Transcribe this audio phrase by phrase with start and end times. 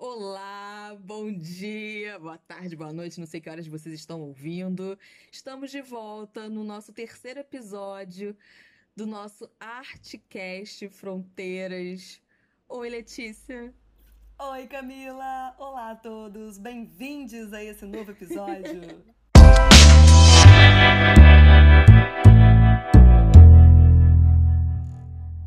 [0.00, 4.96] Olá, bom dia, boa tarde, boa noite, não sei que horas vocês estão ouvindo.
[5.32, 8.36] Estamos de volta no nosso terceiro episódio
[8.94, 12.22] do nosso Artcast Fronteiras.
[12.68, 13.74] Oi, Letícia.
[14.38, 15.56] Oi, Camila.
[15.58, 16.58] Olá a todos.
[16.58, 19.04] Bem-vindos a esse novo episódio.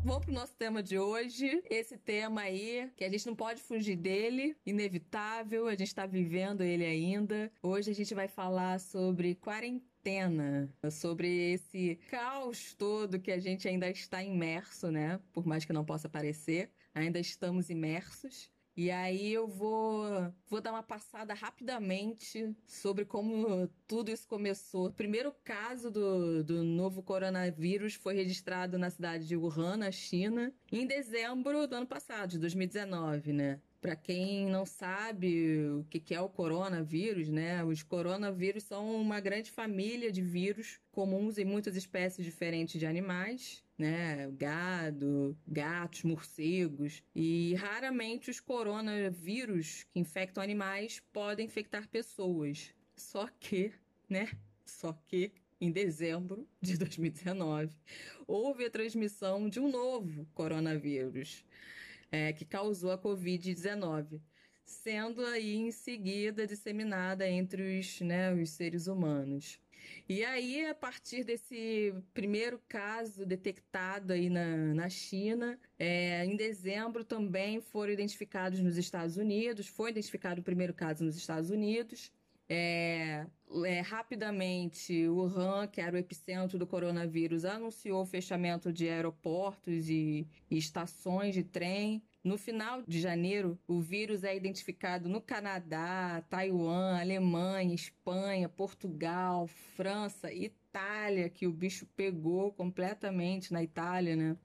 [0.04, 1.62] Vamos pro nosso tema de hoje.
[1.70, 6.62] Esse tema aí, que a gente não pode fugir dele, inevitável, a gente tá vivendo
[6.62, 7.52] ele ainda.
[7.62, 13.88] Hoje a gente vai falar sobre quarentena, sobre esse caos todo que a gente ainda
[13.88, 15.20] está imerso, né?
[15.32, 18.50] Por mais que não possa parecer, ainda estamos imersos.
[18.74, 24.86] E aí eu vou, vou dar uma passada rapidamente sobre como tudo isso começou.
[24.86, 30.52] O primeiro caso do, do novo coronavírus foi registrado na cidade de Wuhan, na China,
[30.70, 33.60] em dezembro do ano passado, de 2019, né?
[33.82, 37.62] Para quem não sabe o que é o coronavírus, né?
[37.62, 43.62] Os coronavírus são uma grande família de vírus comuns em muitas espécies diferentes de animais
[43.82, 44.30] né?
[44.36, 47.02] Gado, gatos, morcegos.
[47.14, 52.72] E raramente os coronavírus que infectam animais podem infectar pessoas.
[52.96, 53.72] Só que,
[54.08, 54.30] né?
[54.64, 57.76] Só que em dezembro de 2019
[58.26, 61.44] houve a transmissão de um novo coronavírus
[62.12, 64.20] é, que causou a Covid-19
[64.64, 69.60] sendo aí em seguida disseminada entre os, né, os seres humanos.
[70.08, 77.04] E aí, a partir desse primeiro caso detectado aí na, na China, é, em dezembro
[77.04, 82.12] também foram identificados nos Estados Unidos, foi identificado o primeiro caso nos Estados Unidos.
[82.48, 83.26] É,
[83.64, 89.88] é, rapidamente, o Wuhan, que era o epicentro do coronavírus, anunciou o fechamento de aeroportos
[89.88, 92.02] e, e estações de trem.
[92.24, 100.32] No final de janeiro, o vírus é identificado no Canadá, Taiwan, Alemanha, Espanha, Portugal, França,
[100.32, 104.36] Itália, que o bicho pegou completamente na Itália, né?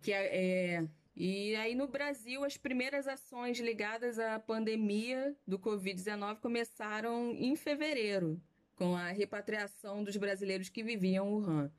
[0.00, 6.40] Que é, é e aí no Brasil, as primeiras ações ligadas à pandemia do Covid-19
[6.40, 8.38] começaram em fevereiro,
[8.74, 11.72] com a repatriação dos brasileiros que viviam em Wuhan.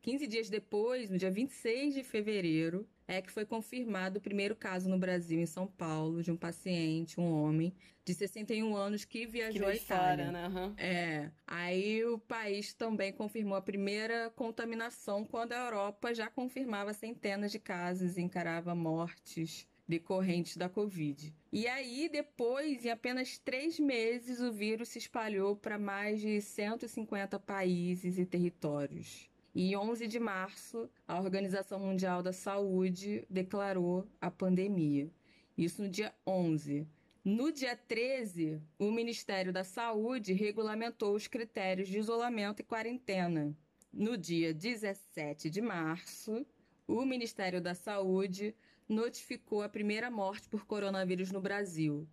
[0.00, 4.88] 15 dias depois, no dia 26 de fevereiro, é que foi confirmado o primeiro caso
[4.88, 7.74] no Brasil, em São Paulo, de um paciente, um homem,
[8.04, 10.26] de 61 anos que viajou à Itália.
[10.26, 10.48] Fora, né?
[10.48, 10.74] Uhum.
[10.76, 11.30] É.
[11.46, 17.58] Aí o país também confirmou a primeira contaminação quando a Europa já confirmava centenas de
[17.58, 21.34] casos e encarava mortes decorrentes da Covid.
[21.50, 27.38] E aí, depois, em apenas três meses, o vírus se espalhou para mais de 150
[27.38, 29.27] países e territórios.
[29.54, 35.10] E 11 de março, a Organização Mundial da Saúde declarou a pandemia.
[35.56, 36.86] Isso no dia 11.
[37.24, 43.56] No dia 13, o Ministério da Saúde regulamentou os critérios de isolamento e quarentena.
[43.92, 46.46] No dia 17 de março,
[46.86, 48.54] o Ministério da Saúde
[48.88, 52.08] notificou a primeira morte por coronavírus no Brasil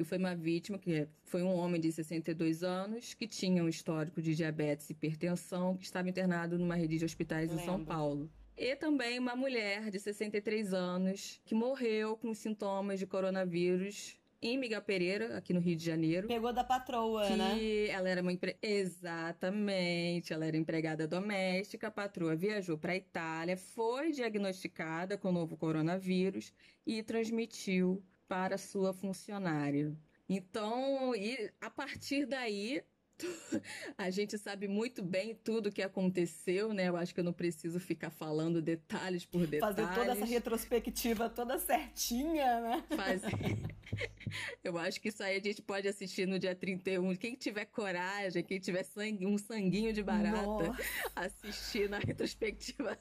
[0.00, 4.22] que foi uma vítima, que foi um homem de 62 anos, que tinha um histórico
[4.22, 7.62] de diabetes e hipertensão, que estava internado numa rede de hospitais Lembro.
[7.62, 8.30] em São Paulo.
[8.56, 14.80] E também uma mulher de 63 anos, que morreu com sintomas de coronavírus em Miguel
[14.80, 16.26] Pereira, aqui no Rio de Janeiro.
[16.28, 17.88] Pegou da patroa, que né?
[17.88, 18.56] ela era uma empre...
[18.62, 25.32] exatamente, ela era empregada doméstica, a patroa viajou para a Itália, foi diagnosticada com o
[25.32, 26.54] novo coronavírus
[26.86, 29.92] e transmitiu para sua funcionária.
[30.28, 32.80] Então, e a partir daí,
[33.98, 36.88] a gente sabe muito bem tudo o que aconteceu, né?
[36.88, 39.76] Eu acho que eu não preciso ficar falando detalhes por detalhes.
[39.76, 42.84] Fazer toda essa retrospectiva toda certinha, né?
[42.96, 43.32] Fazer.
[44.62, 47.16] Eu acho que isso aí a gente pode assistir no dia 31.
[47.16, 50.78] Quem tiver coragem, quem tiver sangue, um sanguinho de barata, Nossa.
[51.16, 52.96] assistir na retrospectiva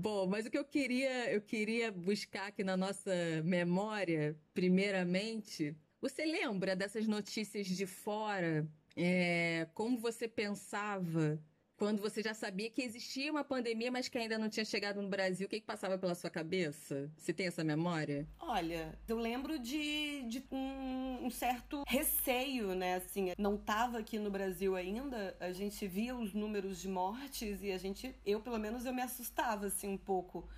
[0.00, 3.10] Bom, mas o que eu queria, eu queria buscar aqui na nossa
[3.44, 8.64] memória, primeiramente, você lembra dessas notícias de fora?
[8.94, 11.42] É, como você pensava
[11.78, 15.08] quando você já sabia que existia uma pandemia, mas que ainda não tinha chegado no
[15.08, 17.08] Brasil, o que, que passava pela sua cabeça?
[17.16, 18.26] Você tem essa memória?
[18.40, 22.96] Olha, eu lembro de, de um, um, certo receio, né?
[22.96, 27.70] Assim, não tava aqui no Brasil ainda, a gente via os números de mortes e
[27.70, 30.48] a gente, eu pelo menos, eu me assustava, assim, um pouco.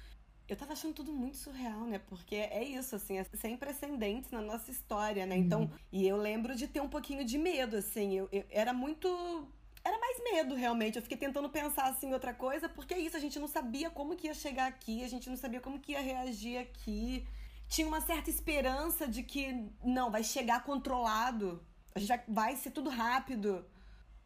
[0.48, 1.98] Eu tava achando tudo muito surreal, né?
[1.98, 5.36] Porque é isso, assim, é sem precedentes na nossa história, né?
[5.36, 5.70] Então, uhum.
[5.92, 8.14] e eu lembro de ter um pouquinho de medo, assim.
[8.16, 9.46] Eu, eu era muito
[9.84, 10.96] era mais medo, realmente.
[10.96, 14.16] Eu fiquei tentando pensar assim outra coisa, porque é isso, a gente não sabia como
[14.16, 17.26] que ia chegar aqui, a gente não sabia como que ia reagir aqui.
[17.68, 22.70] tinha uma certa esperança de que, não, vai chegar controlado, a gente já vai ser
[22.70, 23.64] tudo rápido.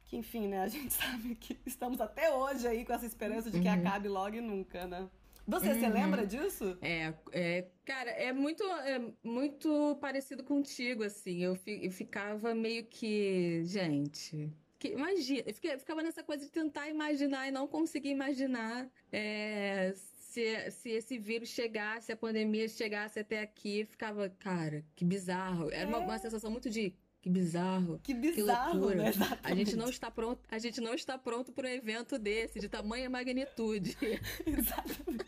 [0.05, 3.61] Que, enfim, né, a gente sabe que estamos até hoje aí com essa esperança de
[3.61, 3.75] que uhum.
[3.75, 5.09] acabe logo e nunca, né?
[5.47, 5.81] Você, uhum.
[5.81, 6.79] você lembra disso?
[6.81, 11.43] É, é, cara, é muito, é muito parecido contigo, assim.
[11.43, 14.51] Eu, fi, eu ficava meio que, gente,
[14.85, 20.71] que, imagina, eu ficava nessa coisa de tentar imaginar e não conseguir imaginar é, se,
[20.71, 25.71] se esse vírus chegasse, a pandemia chegasse até aqui, ficava, cara, que bizarro.
[25.71, 25.87] Era é.
[25.87, 27.99] uma, uma sensação muito de que bizarro.
[28.03, 29.05] Que bizarro, que loucura.
[29.05, 29.13] Né?
[29.43, 32.69] A gente não está pronto, a gente não está pronto para um evento desse de
[32.69, 33.97] tamanha magnitude.
[34.45, 35.25] Exatamente.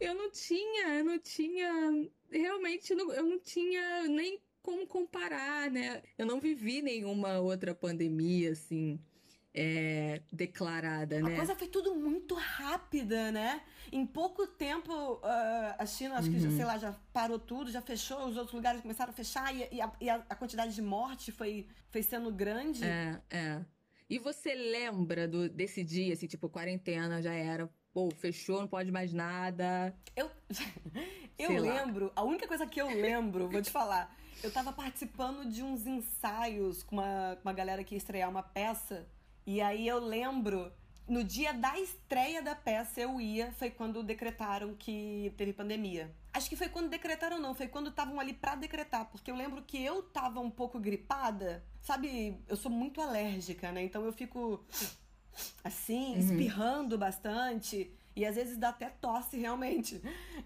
[0.00, 1.70] Eu não tinha, eu não tinha,
[2.28, 4.40] realmente eu não tinha nem
[4.70, 6.00] como comparar, né?
[6.16, 9.00] Eu não vivi nenhuma outra pandemia assim
[9.52, 11.34] é, declarada, né?
[11.34, 13.60] A coisa foi tudo muito rápida, né?
[13.90, 16.34] Em pouco tempo, uh, a China, acho uhum.
[16.34, 19.68] que, sei lá, já parou tudo, já fechou, os outros lugares começaram a fechar e,
[19.72, 22.84] e, a, e a, quantidade de morte foi, foi sendo grande.
[22.84, 23.64] É, é.
[24.08, 28.92] E você lembra do, desse dia, assim, tipo, quarentena já era, pô, fechou, não pode
[28.92, 29.92] mais nada?
[30.14, 30.30] Eu,
[31.36, 35.62] eu lembro, a única coisa que eu lembro, vou te falar, eu tava participando de
[35.62, 39.06] uns ensaios com uma, uma galera que ia estrear uma peça
[39.46, 40.72] e aí eu lembro,
[41.08, 46.14] no dia da estreia da peça eu ia, foi quando decretaram que teve pandemia.
[46.32, 49.62] Acho que foi quando decretaram não, foi quando estavam ali para decretar, porque eu lembro
[49.62, 51.64] que eu tava um pouco gripada.
[51.80, 53.82] Sabe, eu sou muito alérgica, né?
[53.82, 54.64] Então eu fico
[55.64, 56.20] assim, uhum.
[56.20, 57.90] espirrando bastante.
[58.20, 60.00] E às vezes dá até tosse, realmente.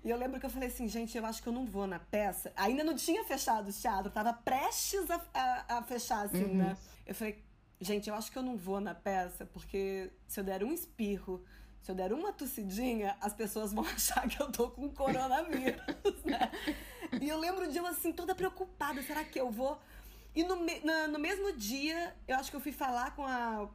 [0.04, 1.98] E eu lembro que eu falei assim, gente, eu acho que eu não vou na
[1.98, 2.52] peça.
[2.56, 6.56] Ainda não tinha fechado o teatro, tava prestes a, a, a fechar, assim, uhum.
[6.56, 6.76] né?
[7.06, 7.42] Eu falei,
[7.80, 11.44] Gente, eu acho que eu não vou na peça, porque se eu der um espirro,
[11.82, 15.82] se eu der uma tossidinha, as pessoas vão achar que eu tô com coronavírus,
[16.24, 16.50] né?
[17.20, 19.78] E eu lembro de eu assim, toda preocupada, será que eu vou?
[20.34, 23.68] E no, na, no mesmo dia, eu acho que eu fui falar com a,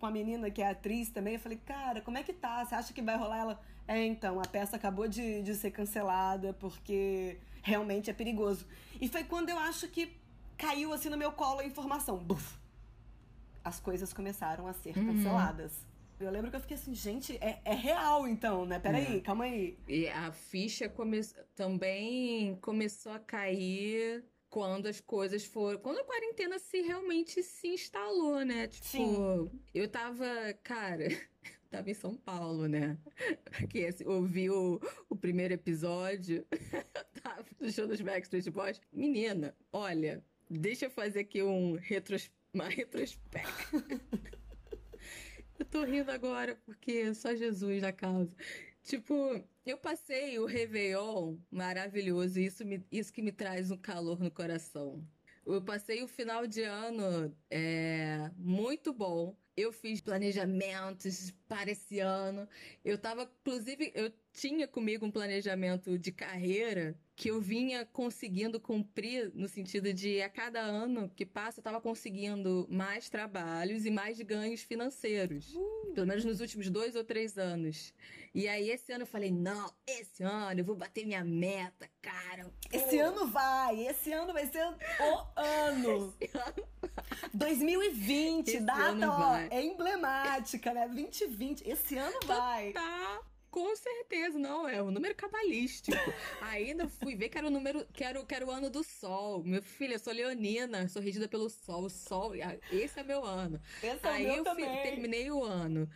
[0.00, 1.34] com a menina que é atriz também.
[1.34, 2.64] Eu falei, cara, como é que tá?
[2.64, 3.38] Você acha que vai rolar?
[3.38, 8.66] Ela, é, então, a peça acabou de, de ser cancelada porque realmente é perigoso.
[9.00, 10.16] E foi quando eu acho que
[10.56, 12.16] caiu assim no meu colo a informação.
[12.18, 12.60] Buf!
[13.64, 15.06] as coisas começaram a ser uhum.
[15.06, 15.72] canceladas.
[15.72, 16.26] Uhum.
[16.26, 18.78] Eu lembro que eu fiquei assim, gente, é, é real então, né?
[18.78, 19.20] Peraí, é.
[19.20, 19.78] calma aí.
[19.88, 21.20] E a ficha come...
[21.56, 25.78] também começou a cair quando as coisas foram.
[25.78, 28.66] Quando a quarentena se realmente se instalou, né?
[28.66, 29.50] Tipo, Sim.
[29.74, 30.26] eu tava.
[30.62, 31.08] Cara.
[31.70, 32.98] tava em São Paulo, né?
[33.70, 36.44] Que assim, ouvi o, o primeiro episódio
[37.22, 38.80] tava do show dos Backstreet Boys.
[38.92, 43.84] Menina, olha, deixa eu fazer aqui um retrospectivo uma retrospectiva.
[45.58, 48.34] eu tô rindo agora porque só Jesus na causa.
[48.82, 54.30] Tipo, eu passei o Réveillon maravilhoso, isso, me, isso que me traz um calor no
[54.30, 55.06] coração.
[55.46, 59.36] Eu passei o final de ano é, muito bom.
[59.60, 62.48] Eu fiz planejamentos para esse ano.
[62.82, 69.30] Eu tava, inclusive, eu tinha comigo um planejamento de carreira que eu vinha conseguindo cumprir
[69.34, 74.18] no sentido de a cada ano que passa eu estava conseguindo mais trabalhos e mais
[74.22, 75.54] ganhos financeiros.
[75.54, 75.92] Uh.
[75.94, 77.92] Pelo menos nos últimos dois ou três anos.
[78.34, 82.50] E aí esse ano eu falei, não, esse ano eu vou bater minha meta, cara.
[82.72, 84.76] Esse ano vai, esse ano vai ser o
[85.36, 86.14] ano.
[86.18, 86.66] esse ano.
[87.32, 90.88] 2020, esse data ó, é emblemática, né?
[90.88, 92.72] 2020, esse ano vai.
[92.72, 93.20] Tá.
[93.50, 95.96] Com certeza, não, é um número cabalístico.
[96.40, 99.42] Ainda fui ver que era o número, que era, que era o ano do sol.
[99.42, 101.84] Meu filho, eu sou leonina, sou regida pelo sol.
[101.84, 102.32] O sol,
[102.70, 103.60] esse é meu ano.
[103.82, 104.54] Esse é Aí meu eu.
[104.54, 105.90] Fui, terminei o ano.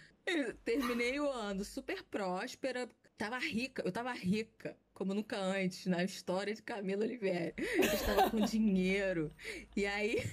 [0.65, 6.55] Terminei o ano super próspera, tava rica, eu tava rica, como nunca antes, na história
[6.55, 7.55] de Camila Oliveira.
[7.57, 9.31] Eu estava com dinheiro.
[9.77, 10.25] E aí.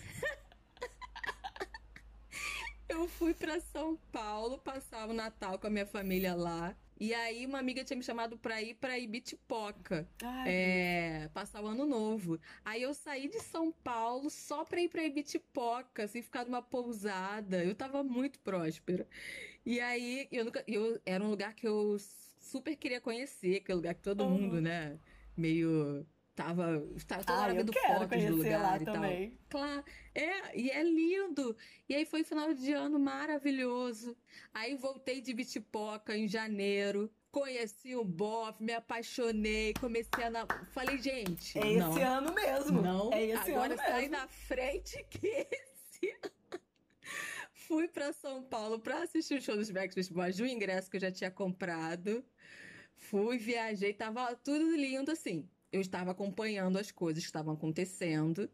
[2.91, 6.75] Eu fui para São Paulo, passar o Natal com a minha família lá.
[6.99, 10.07] E aí uma amiga tinha me chamado pra ir pra Ibitipoca.
[10.45, 12.39] é, passar o ano novo.
[12.63, 17.63] Aí eu saí de São Paulo só pra ir pra Ibitipoca, assim, ficar numa pousada.
[17.63, 19.07] Eu tava muito próspera.
[19.65, 20.63] E aí eu nunca.
[20.67, 21.97] Eu, era um lugar que eu
[22.39, 24.29] super queria conhecer, que é um lugar que todo uhum.
[24.29, 24.99] mundo, né?
[25.35, 29.29] Meio tava, tava toda ah, hora vendo fotos do lugar e também.
[29.49, 29.61] tal.
[29.61, 29.83] Claro,
[30.15, 31.55] é, e é lindo.
[31.87, 34.15] E aí foi final de ano maravilhoso.
[34.53, 37.11] Aí voltei de Bitipoca em janeiro.
[37.31, 40.29] Conheci o Boff, me apaixonei, comecei a.
[40.29, 40.45] Na...
[40.71, 41.57] Falei, gente.
[41.57, 42.81] É não, esse ano mesmo.
[42.81, 44.17] Não, é esse agora ano sai mesmo.
[44.17, 46.19] na frente que esse
[47.53, 51.01] Fui para São Paulo para assistir o show dos Backstreet Boys, o ingresso que eu
[51.01, 52.23] já tinha comprado.
[52.97, 58.49] Fui, viajei, tava tudo lindo assim eu estava acompanhando as coisas que estavam acontecendo,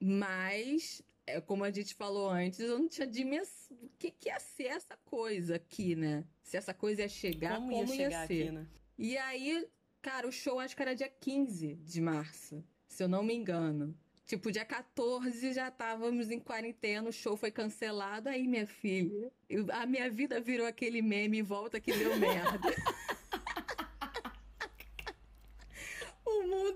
[0.00, 3.76] mas é, como a gente falou antes, eu não tinha dimensão.
[3.82, 6.24] O que, que ia ser essa coisa aqui, né?
[6.42, 8.42] Se essa coisa ia chegar, como, como ia, chegar ia ser.
[8.42, 8.66] Aqui, né?
[8.98, 9.66] E aí,
[10.00, 13.94] cara, o show acho que era dia 15 de março, se eu não me engano.
[14.24, 18.28] Tipo, dia 14 já estávamos em quarentena, o show foi cancelado.
[18.28, 19.30] Aí, minha filha,
[19.72, 22.58] a minha vida virou aquele meme volta que deu merda.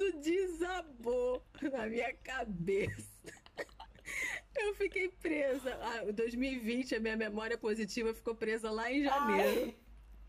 [0.01, 3.11] o mundo desabou na minha cabeça.
[4.57, 5.79] Eu fiquei presa.
[5.83, 9.75] Ah, 2020, a minha memória positiva ficou presa lá em janeiro.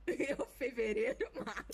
[0.07, 1.71] Eu, fevereiro, março.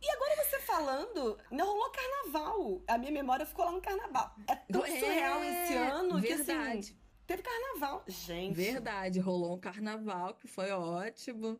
[0.00, 2.82] E agora você falando, não rolou carnaval.
[2.86, 4.34] A minha memória ficou lá no carnaval.
[4.46, 6.44] É tão é, surreal esse ano verdade.
[6.44, 6.96] que assim.
[7.26, 8.04] Teve carnaval.
[8.06, 8.54] Gente.
[8.54, 11.58] Verdade, rolou um carnaval que foi ótimo.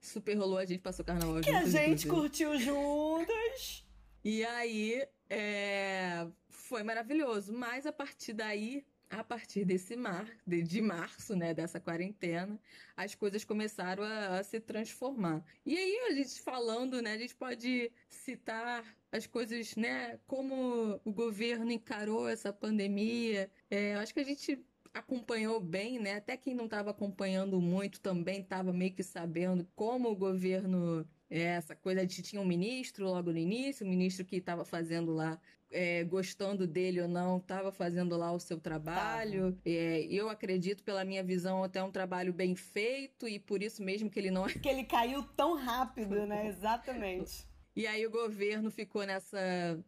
[0.00, 2.08] Super rolou, a gente passou carnaval Que a gente inclusive.
[2.08, 3.84] curtiu juntas.
[4.24, 6.26] E aí, é...
[6.48, 7.52] foi maravilhoso.
[7.52, 12.58] Mas a partir daí, a partir desse mar, de, de, março, né, dessa quarentena,
[12.96, 15.42] as coisas começaram a, a, se transformar.
[15.64, 21.12] E aí a gente falando, né, a gente pode citar as coisas, né, como o
[21.12, 23.50] governo encarou essa pandemia.
[23.70, 26.16] É, acho que a gente acompanhou bem, né?
[26.16, 31.42] Até quem não estava acompanhando muito também estava meio que sabendo como o governo é,
[31.42, 35.38] essa coisa de tinha um ministro logo no início, o ministro que estava fazendo lá
[35.70, 39.58] é, gostando dele ou não, estava fazendo lá o seu trabalho.
[39.64, 44.10] É, eu acredito, pela minha visão, até um trabalho bem feito e por isso mesmo
[44.10, 44.46] que ele não.
[44.46, 46.46] Que ele caiu tão rápido, né?
[46.48, 47.46] Exatamente.
[47.78, 49.38] E aí o governo ficou nessa.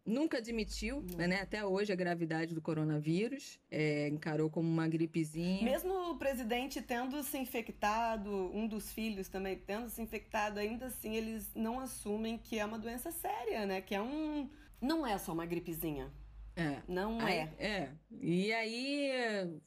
[0.07, 1.41] Nunca admitiu, né?
[1.41, 3.59] Até hoje, a gravidade do coronavírus.
[3.69, 5.65] É, encarou como uma gripezinha.
[5.65, 11.17] Mesmo o presidente tendo se infectado, um dos filhos também tendo se infectado, ainda assim
[11.17, 13.81] eles não assumem que é uma doença séria, né?
[13.81, 14.49] Que é um
[14.81, 16.13] não é só uma gripezinha.
[16.55, 16.83] É.
[16.87, 17.55] Não aí, é.
[17.59, 17.93] É.
[18.21, 19.11] E aí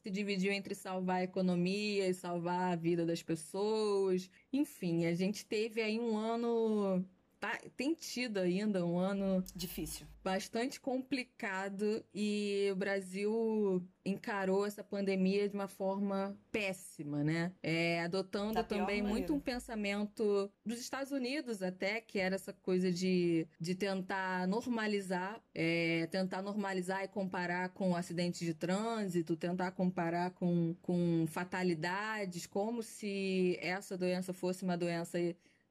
[0.01, 4.30] se dividiu entre salvar a economia e salvar a vida das pessoas.
[4.53, 7.06] Enfim, a gente teve aí um ano
[7.43, 15.50] tá, tem tido ainda um ano difícil, bastante complicado e o Brasil encarou essa pandemia
[15.50, 17.51] de uma forma péssima, né?
[17.62, 22.89] É, adotando da também muito um pensamento dos Estados Unidos até, que era essa coisa
[22.89, 30.31] de, de tentar normalizar, é, tentar normalizar e comparar com acidentes de trânsito, tentar comparar
[30.31, 35.19] com, com fatalidades, como se essa doença fosse uma doença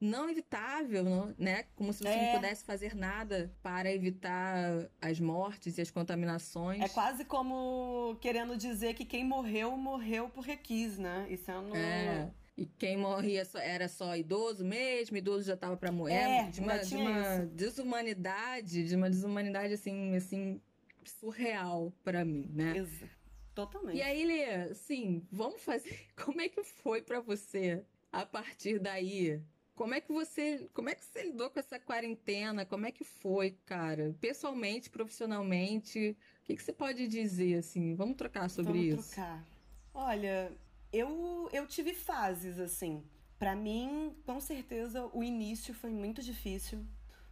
[0.03, 1.63] não evitável, não, né?
[1.75, 2.25] Como se você é.
[2.25, 6.81] não pudesse fazer nada para evitar as mortes e as contaminações.
[6.81, 11.25] É quase como querendo dizer que quem morreu, morreu porque quis, né?
[11.29, 11.75] Isso é no...
[11.75, 12.31] É.
[12.55, 16.13] E quem morria era só idoso mesmo, idoso já estava para morrer.
[16.13, 20.61] É, de uma, de uma desumanidade, de uma desumanidade assim, assim
[21.03, 22.77] surreal para mim, né?
[22.77, 23.23] Exato.
[23.55, 23.97] Totalmente.
[23.97, 26.07] E aí, Lê, assim, vamos fazer.
[26.15, 29.41] Como é que foi para você a partir daí?
[29.75, 32.65] Como é que você, como é que você lidou com essa quarentena?
[32.65, 34.15] Como é que foi, cara?
[34.21, 37.95] Pessoalmente, profissionalmente, o que, que você pode dizer assim?
[37.95, 38.95] Vamos trocar sobre Vamos isso.
[38.95, 39.47] Vamos trocar.
[39.93, 40.51] Olha,
[40.91, 43.03] eu eu tive fases assim.
[43.39, 46.85] Para mim, com certeza, o início foi muito difícil.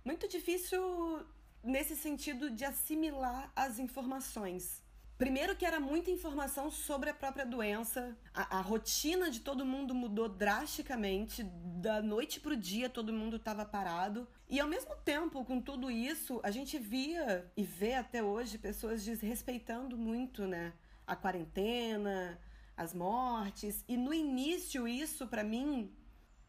[0.03, 0.81] Muito difícil
[1.63, 4.83] nesse sentido de assimilar as informações.
[5.21, 9.93] Primeiro que era muita informação sobre a própria doença, a, a rotina de todo mundo
[9.93, 14.27] mudou drasticamente, da noite pro dia todo mundo estava parado.
[14.49, 19.05] E ao mesmo tempo, com tudo isso, a gente via e vê até hoje pessoas
[19.05, 20.73] desrespeitando muito, né?
[21.05, 22.39] A quarentena,
[22.75, 23.85] as mortes.
[23.87, 25.93] E no início, isso para mim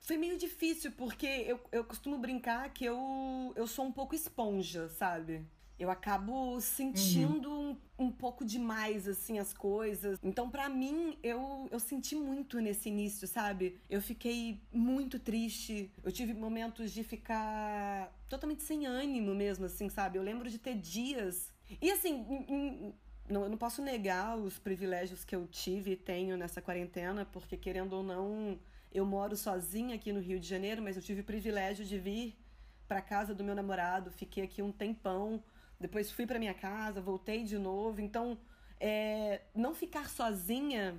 [0.00, 4.88] foi meio difícil, porque eu, eu costumo brincar que eu, eu sou um pouco esponja,
[4.88, 5.46] sabe?
[5.82, 7.76] Eu acabo sentindo uhum.
[7.98, 10.16] um, um, pouco demais, assim, as coisas.
[10.22, 13.80] Então, para mim, eu, eu senti muito nesse início, sabe?
[13.90, 15.90] Eu fiquei muito triste.
[16.04, 20.18] Eu tive momentos de ficar totalmente sem ânimo mesmo, assim, sabe?
[20.18, 21.52] Eu lembro de ter dias.
[21.80, 22.94] E assim,
[23.28, 27.56] não, eu não posso negar os privilégios que eu tive e tenho nessa quarentena, porque
[27.56, 28.56] querendo ou não,
[28.92, 32.38] eu moro sozinha aqui no Rio de Janeiro, mas eu tive o privilégio de vir
[32.86, 35.42] para casa do meu namorado, fiquei aqui um tempão
[35.82, 38.00] depois fui para minha casa, voltei de novo.
[38.00, 38.38] Então,
[38.80, 40.96] é, não ficar sozinha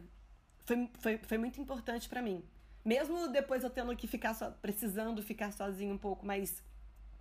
[0.66, 2.44] foi, foi, foi muito importante para mim.
[2.86, 6.62] Mesmo depois eu tendo que ficar so, precisando ficar sozinha um pouco, mas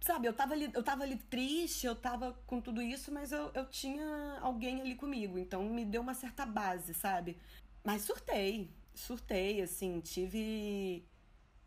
[0.01, 3.51] sabe, eu tava ali, eu tava ali triste, eu tava com tudo isso, mas eu,
[3.55, 7.39] eu tinha alguém ali comigo, então me deu uma certa base, sabe?
[7.85, 11.05] Mas surtei, surtei, assim, tive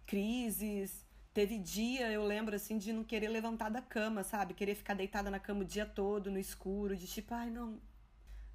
[0.06, 1.05] crises,
[1.36, 4.54] Teve dia, eu lembro, assim, de não querer levantar da cama, sabe?
[4.54, 7.78] Querer ficar deitada na cama o dia todo, no escuro, de tipo, ai, não,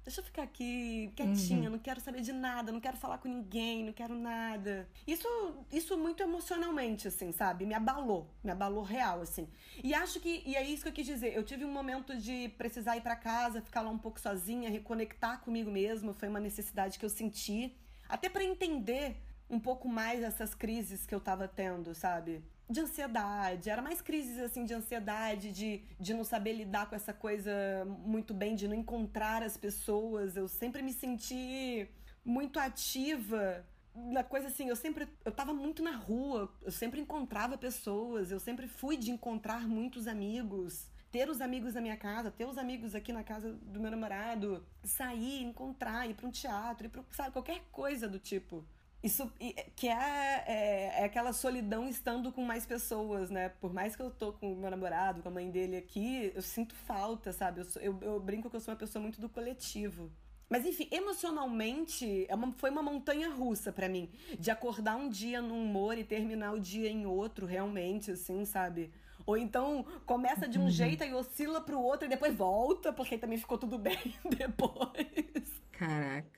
[0.03, 1.75] deixa eu ficar aqui quietinha, uhum.
[1.75, 4.89] não quero saber de nada, não quero falar com ninguém, não quero nada.
[5.05, 5.27] Isso,
[5.71, 7.67] isso muito emocionalmente, assim, sabe?
[7.67, 9.47] Me abalou, me abalou real, assim.
[9.83, 12.49] E acho que, e é isso que eu quis dizer, eu tive um momento de
[12.57, 16.97] precisar ir para casa, ficar lá um pouco sozinha, reconectar comigo mesma, foi uma necessidade
[16.97, 17.77] que eu senti,
[18.09, 19.21] até para entender
[19.51, 22.41] um pouco mais essas crises que eu tava tendo, sabe?
[22.71, 27.13] De ansiedade, era mais crises assim de ansiedade, de, de não saber lidar com essa
[27.13, 27.51] coisa
[27.85, 30.35] muito bem, de não encontrar as pessoas.
[30.35, 31.89] Eu sempre me senti
[32.23, 37.57] muito ativa na coisa assim, eu sempre eu tava muito na rua, eu sempre encontrava
[37.57, 42.45] pessoas, eu sempre fui de encontrar muitos amigos, ter os amigos na minha casa, ter
[42.45, 46.89] os amigos aqui na casa do meu namorado, sair, encontrar, ir para um teatro, ir
[46.89, 48.63] para sabe, qualquer coisa do tipo.
[49.03, 53.49] Isso é, que é, é, é, aquela solidão estando com mais pessoas, né?
[53.49, 56.41] Por mais que eu tô com o meu namorado, com a mãe dele aqui, eu
[56.41, 57.61] sinto falta, sabe?
[57.61, 60.11] Eu, sou, eu, eu brinco que eu sou uma pessoa muito do coletivo.
[60.47, 64.11] Mas enfim, emocionalmente, é uma, foi uma montanha russa para mim.
[64.37, 68.91] De acordar um dia num humor e terminar o dia em outro, realmente, assim, sabe?
[69.25, 70.69] Ou então começa de um uhum.
[70.69, 75.61] jeito e oscila pro outro e depois volta, porque também ficou tudo bem depois.
[75.71, 76.29] Caraca.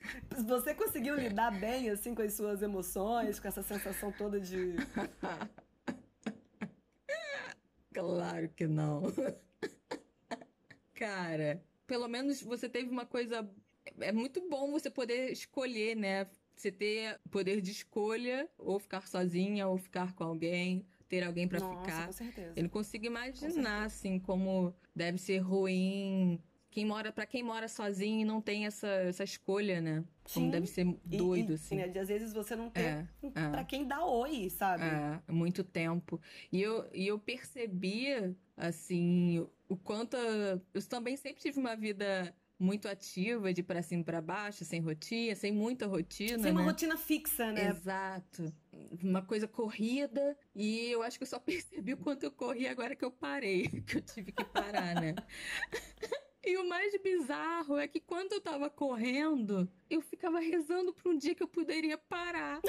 [0.46, 4.74] Você conseguiu lidar bem, assim, com as suas emoções, com essa sensação toda de.
[7.92, 9.02] claro que não.
[10.94, 13.46] Cara, pelo menos você teve uma coisa.
[14.00, 16.26] É muito bom você poder escolher, né?
[16.56, 21.60] Você ter poder de escolha, ou ficar sozinha, ou ficar com alguém, ter alguém para
[21.60, 22.06] ficar.
[22.06, 22.52] Com certeza.
[22.56, 26.40] Eu não consigo imaginar, com assim, como deve ser ruim
[26.74, 30.04] quem mora para quem mora sozinho e não tem essa, essa escolha, né?
[30.32, 31.76] Como deve ser doido, e, assim.
[31.76, 31.86] Né?
[31.86, 33.48] De às vezes você não tem é, é.
[33.48, 34.82] para quem dá oi, sabe?
[34.82, 36.20] É, muito tempo.
[36.50, 40.16] E eu, e eu percebia, assim, o quanto.
[40.16, 45.34] Eu também sempre tive uma vida muito ativa, de para cima para baixo, sem rotina,
[45.36, 46.42] sem muita rotina.
[46.42, 46.66] Sem uma né?
[46.66, 47.68] rotina fixa, né?
[47.68, 48.52] Exato.
[49.02, 50.36] Uma coisa corrida.
[50.54, 53.68] E eu acho que eu só percebi o quanto eu corri agora que eu parei,
[53.86, 55.14] que eu tive que parar, né?
[56.46, 61.16] E o mais bizarro é que quando eu tava correndo, eu ficava rezando para um
[61.16, 62.60] dia que eu poderia parar.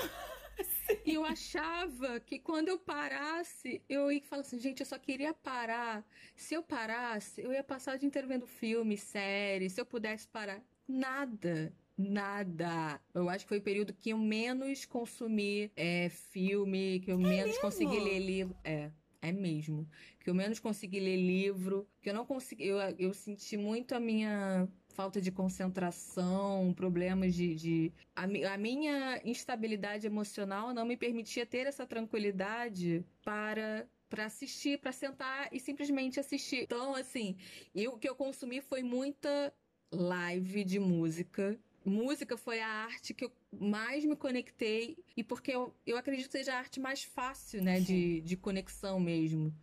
[1.06, 5.34] E eu achava que quando eu parasse, eu ia falar assim, gente, eu só queria
[5.34, 6.06] parar.
[6.36, 10.28] Se eu parasse, eu ia passar o dia inteiro vendo filme, série, se eu pudesse
[10.28, 10.62] parar.
[10.88, 11.74] Nada.
[11.98, 13.00] Nada.
[13.14, 17.24] Eu acho que foi o período que eu menos consumi é, filme, que eu é
[17.24, 17.62] menos mesmo?
[17.62, 18.56] consegui ler livro.
[18.64, 18.92] É.
[19.22, 19.90] É mesmo.
[20.20, 22.68] Que eu menos consegui ler livro, que eu não consegui.
[22.68, 27.54] Eu, eu senti muito a minha falta de concentração, problemas de.
[27.54, 33.88] de a, a, minha instabilidade emocional não me permitia ter essa tranquilidade para.
[34.08, 36.62] Para assistir, para sentar e simplesmente assistir.
[36.62, 37.36] Então, assim,
[37.74, 39.52] eu, o que eu consumi foi muita
[39.92, 45.74] live de música música foi a arte que eu mais me conectei e porque eu,
[45.86, 49.54] eu acredito que seja a arte mais fácil, né, de, de conexão mesmo.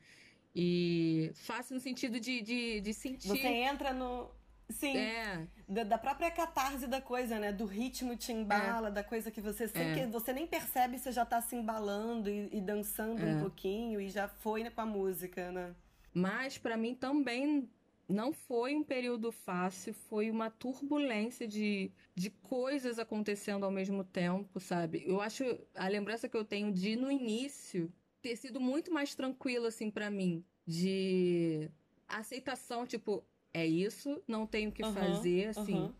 [0.55, 3.29] E fácil no sentido de, de, de sentir.
[3.29, 4.31] Você entra no.
[4.73, 4.97] Sim.
[4.97, 5.47] É.
[5.69, 7.53] Da, da, própria catarse da coisa, né?
[7.53, 8.91] Do ritmo te embala, é.
[8.91, 9.95] da coisa que você sem é.
[9.95, 13.41] que você nem percebe, você já tá se embalando e, e dançando um é.
[13.41, 15.75] pouquinho e já foi né, com a música, né?
[16.15, 17.69] Mas para mim também
[18.09, 24.61] não foi um período fácil, foi uma turbulência de, de coisas acontecendo ao mesmo tempo,
[24.61, 25.03] sabe?
[25.07, 29.67] Eu acho a lembrança que eu tenho de no início ter sido muito mais tranquilo
[29.67, 31.71] assim para mim, de
[32.07, 35.75] aceitação, tipo, é isso, não tenho o que uhum, fazer, assim.
[35.75, 35.95] Uhum.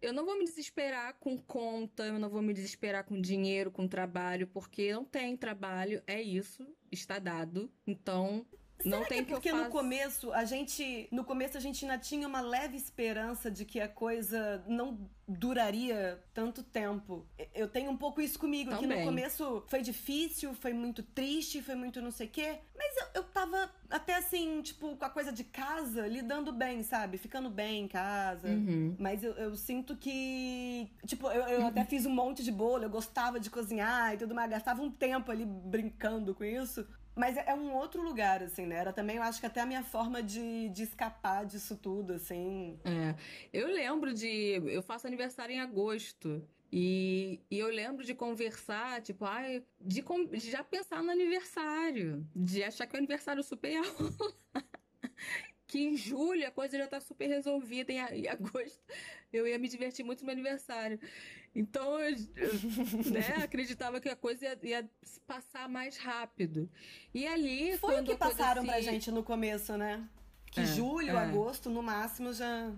[0.00, 3.88] Eu não vou me desesperar com conta, eu não vou me desesperar com dinheiro, com
[3.88, 7.70] trabalho, porque não tem trabalho, é isso, está dado.
[7.86, 8.46] Então,
[8.84, 12.26] não tem que é porque no começo a gente, no começo a gente ainda tinha
[12.26, 17.26] uma leve esperança de que a coisa não duraria tanto tempo.
[17.54, 18.88] Eu tenho um pouco isso comigo, Também.
[18.88, 22.96] que no começo foi difícil, foi muito triste, foi muito não sei o quê, mas
[22.96, 27.18] eu, eu tava até assim, tipo, com a coisa de casa, lidando bem, sabe?
[27.18, 28.48] Ficando bem em casa.
[28.48, 28.96] Uhum.
[28.98, 31.66] Mas eu, eu, sinto que, tipo, eu, eu uhum.
[31.66, 34.90] até fiz um monte de bolo, eu gostava de cozinhar e tudo mais, gastava um
[34.90, 36.86] tempo ali brincando com isso.
[37.18, 38.76] Mas é, é um outro lugar, assim, né?
[38.76, 42.78] Era também, eu acho que até a minha forma de, de escapar disso tudo, assim.
[42.84, 43.16] É.
[43.52, 44.62] Eu lembro de.
[44.66, 46.46] Eu faço aniversário em agosto.
[46.70, 52.62] E, e, eu lembro de conversar, tipo, ai, de, de, já pensar no aniversário, de
[52.62, 54.67] achar que o aniversário super ia rolar.
[55.68, 58.80] Que em julho a coisa já tá super resolvida, em, em agosto
[59.32, 60.98] eu ia me divertir muito no meu aniversário.
[61.54, 62.16] Então, eu,
[63.12, 64.90] né, acreditava que a coisa ia, ia
[65.26, 66.68] passar mais rápido.
[67.12, 67.76] E ali.
[67.76, 68.70] Foi o que passaram assim...
[68.70, 70.08] pra gente no começo, né?
[70.50, 71.18] Que é, julho, é.
[71.18, 72.72] agosto, no máximo, já.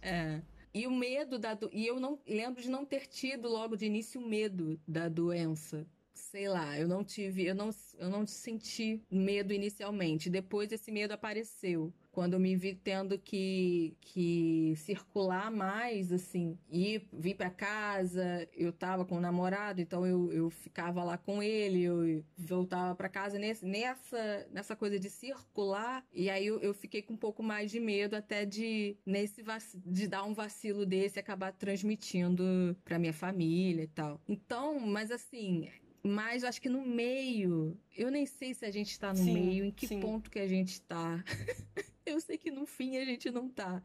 [0.00, 0.40] É.
[0.72, 1.54] E o medo da.
[1.54, 1.68] Do...
[1.72, 5.84] E eu não lembro de não ter tido logo de início o medo da doença
[6.30, 10.28] sei lá, eu não tive, eu não, eu não senti medo inicialmente.
[10.28, 11.92] Depois esse medo apareceu.
[12.18, 18.72] Quando eu me vi tendo que, que circular mais, assim, ir, vir para casa, eu
[18.72, 23.38] tava com o namorado, então eu, eu ficava lá com ele, eu voltava para casa
[23.38, 27.70] nesse, nessa, nessa coisa de circular, e aí eu, eu fiquei com um pouco mais
[27.70, 29.44] de medo até de, nesse
[29.86, 34.20] de dar um vacilo desse e acabar transmitindo pra minha família e tal.
[34.26, 35.68] Então, mas assim,
[36.02, 39.64] mas acho que no meio, eu nem sei se a gente está no sim, meio,
[39.64, 40.00] em que sim.
[40.00, 41.22] ponto que a gente está.
[42.06, 43.82] eu sei que no fim a gente não tá.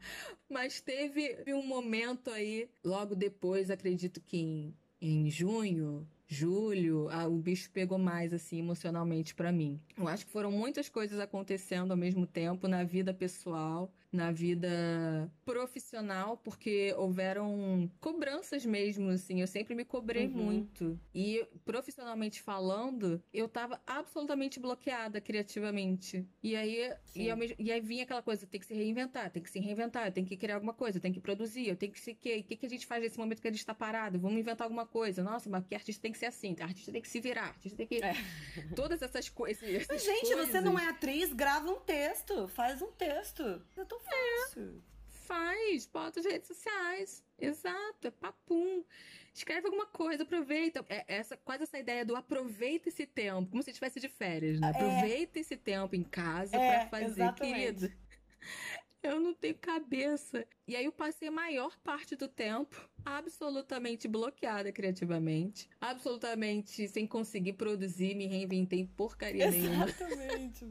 [0.48, 7.36] Mas teve um momento aí, logo depois, acredito que em, em junho, julho, a, o
[7.36, 9.80] bicho pegou mais assim emocionalmente para mim.
[9.96, 15.30] Eu acho que foram muitas coisas acontecendo ao mesmo tempo na vida pessoal na vida
[15.44, 19.40] profissional, porque houveram cobranças mesmo, assim.
[19.40, 20.32] Eu sempre me cobrei uhum.
[20.32, 20.98] muito.
[21.12, 26.26] E profissionalmente falando, eu tava absolutamente bloqueada criativamente.
[26.42, 29.42] E aí, e, ao mesmo, e aí vinha aquela coisa: tem que se reinventar, tem
[29.42, 32.14] que se reinventar, tem que criar alguma coisa, tem que produzir, eu tenho que se
[32.14, 32.38] que.
[32.38, 34.18] O que, que a gente faz nesse momento que a gente tá parado?
[34.18, 35.22] Vamos inventar alguma coisa.
[35.24, 37.86] Nossa, mas que artista tem que ser assim, artista tem que se virar, artista tem
[37.86, 37.96] que.
[37.96, 38.14] É.
[38.76, 40.48] Todas essas, coisas gente, coisas.
[40.48, 43.42] você não é atriz, grava um texto, faz um texto.
[43.76, 44.82] Eu tô fácil.
[44.90, 44.94] É,
[45.26, 47.24] faz, bota as redes sociais.
[47.38, 48.84] Exato, é papum.
[49.32, 50.84] Escreve alguma coisa, aproveita.
[50.88, 54.68] É, essa, quase essa ideia do aproveita esse tempo, como se estivesse de férias, né?
[54.68, 54.70] É.
[54.70, 57.54] Aproveita esse tempo em casa é, para fazer, exatamente.
[57.54, 57.92] querido.
[59.02, 60.46] Eu não tenho cabeça.
[60.66, 67.52] E aí eu passei a maior parte do tempo absolutamente bloqueada criativamente, absolutamente sem conseguir
[67.52, 69.84] produzir, me reinventei porcaria nenhuma.
[69.84, 70.64] Exatamente.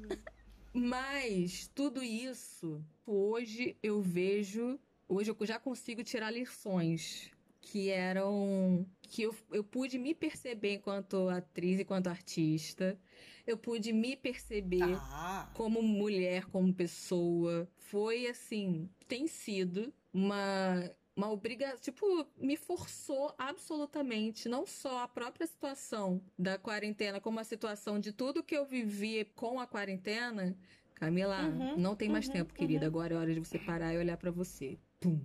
[0.73, 7.31] Mas tudo isso, hoje eu vejo, hoje eu já consigo tirar lições
[7.61, 12.99] que eram que eu, eu pude me perceber enquanto atriz e quanto artista.
[13.45, 15.51] Eu pude me perceber ah.
[15.53, 17.67] como mulher, como pessoa.
[17.77, 25.45] Foi assim, tem sido uma uma obrigação, tipo, me forçou absolutamente, não só a própria
[25.45, 30.55] situação da quarentena, como a situação de tudo que eu vivi com a quarentena.
[30.95, 32.85] Camila, uhum, não tem mais uhum, tempo, querida.
[32.85, 32.87] Uhum.
[32.87, 34.77] Agora é hora de você parar e olhar para você.
[34.99, 35.19] Pum.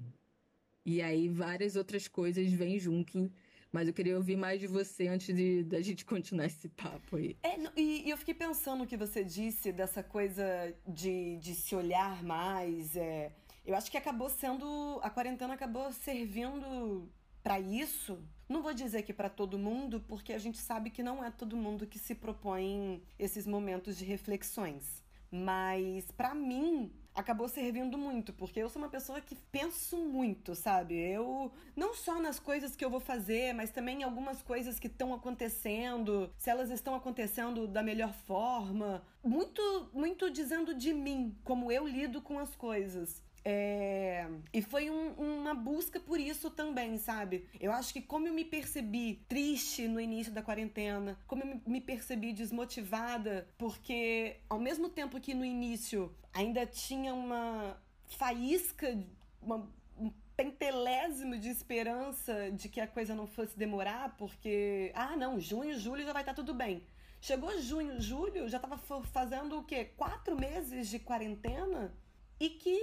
[0.85, 3.31] E aí várias outras coisas vêm junto.
[3.71, 7.37] Mas eu queria ouvir mais de você antes de da gente continuar esse papo aí.
[7.43, 10.43] É, e, e eu fiquei pensando no que você disse dessa coisa
[10.87, 12.97] de, de se olhar mais.
[12.97, 13.31] É
[13.69, 14.99] eu acho que acabou sendo.
[15.03, 17.07] A quarentena acabou servindo
[17.43, 18.19] para isso.
[18.49, 21.55] Não vou dizer que para todo mundo, porque a gente sabe que não é todo
[21.55, 25.05] mundo que se propõe esses momentos de reflexões.
[25.31, 30.95] Mas para mim acabou servindo muito, porque eu sou uma pessoa que penso muito, sabe?
[30.95, 34.87] Eu não só nas coisas que eu vou fazer, mas também em algumas coisas que
[34.87, 41.71] estão acontecendo, se elas estão acontecendo da melhor forma, muito muito dizendo de mim, como
[41.71, 43.28] eu lido com as coisas.
[43.51, 44.29] É...
[44.53, 47.47] E foi um, uma busca por isso também, sabe?
[47.59, 51.81] Eu acho que como eu me percebi triste no início da quarentena, como eu me
[51.81, 57.81] percebi desmotivada, porque ao mesmo tempo que no início ainda tinha uma
[58.19, 59.03] faísca,
[59.41, 59.67] uma,
[59.99, 65.79] um pentelésimo de esperança de que a coisa não fosse demorar, porque, ah, não, junho,
[65.79, 66.83] julho já vai estar tudo bem.
[67.19, 69.87] Chegou junho, julho, já estava fazendo o quê?
[69.97, 71.95] Quatro meses de quarentena?
[72.39, 72.79] E que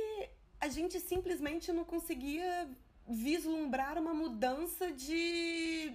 [0.59, 2.69] a gente simplesmente não conseguia
[3.07, 5.93] vislumbrar uma mudança de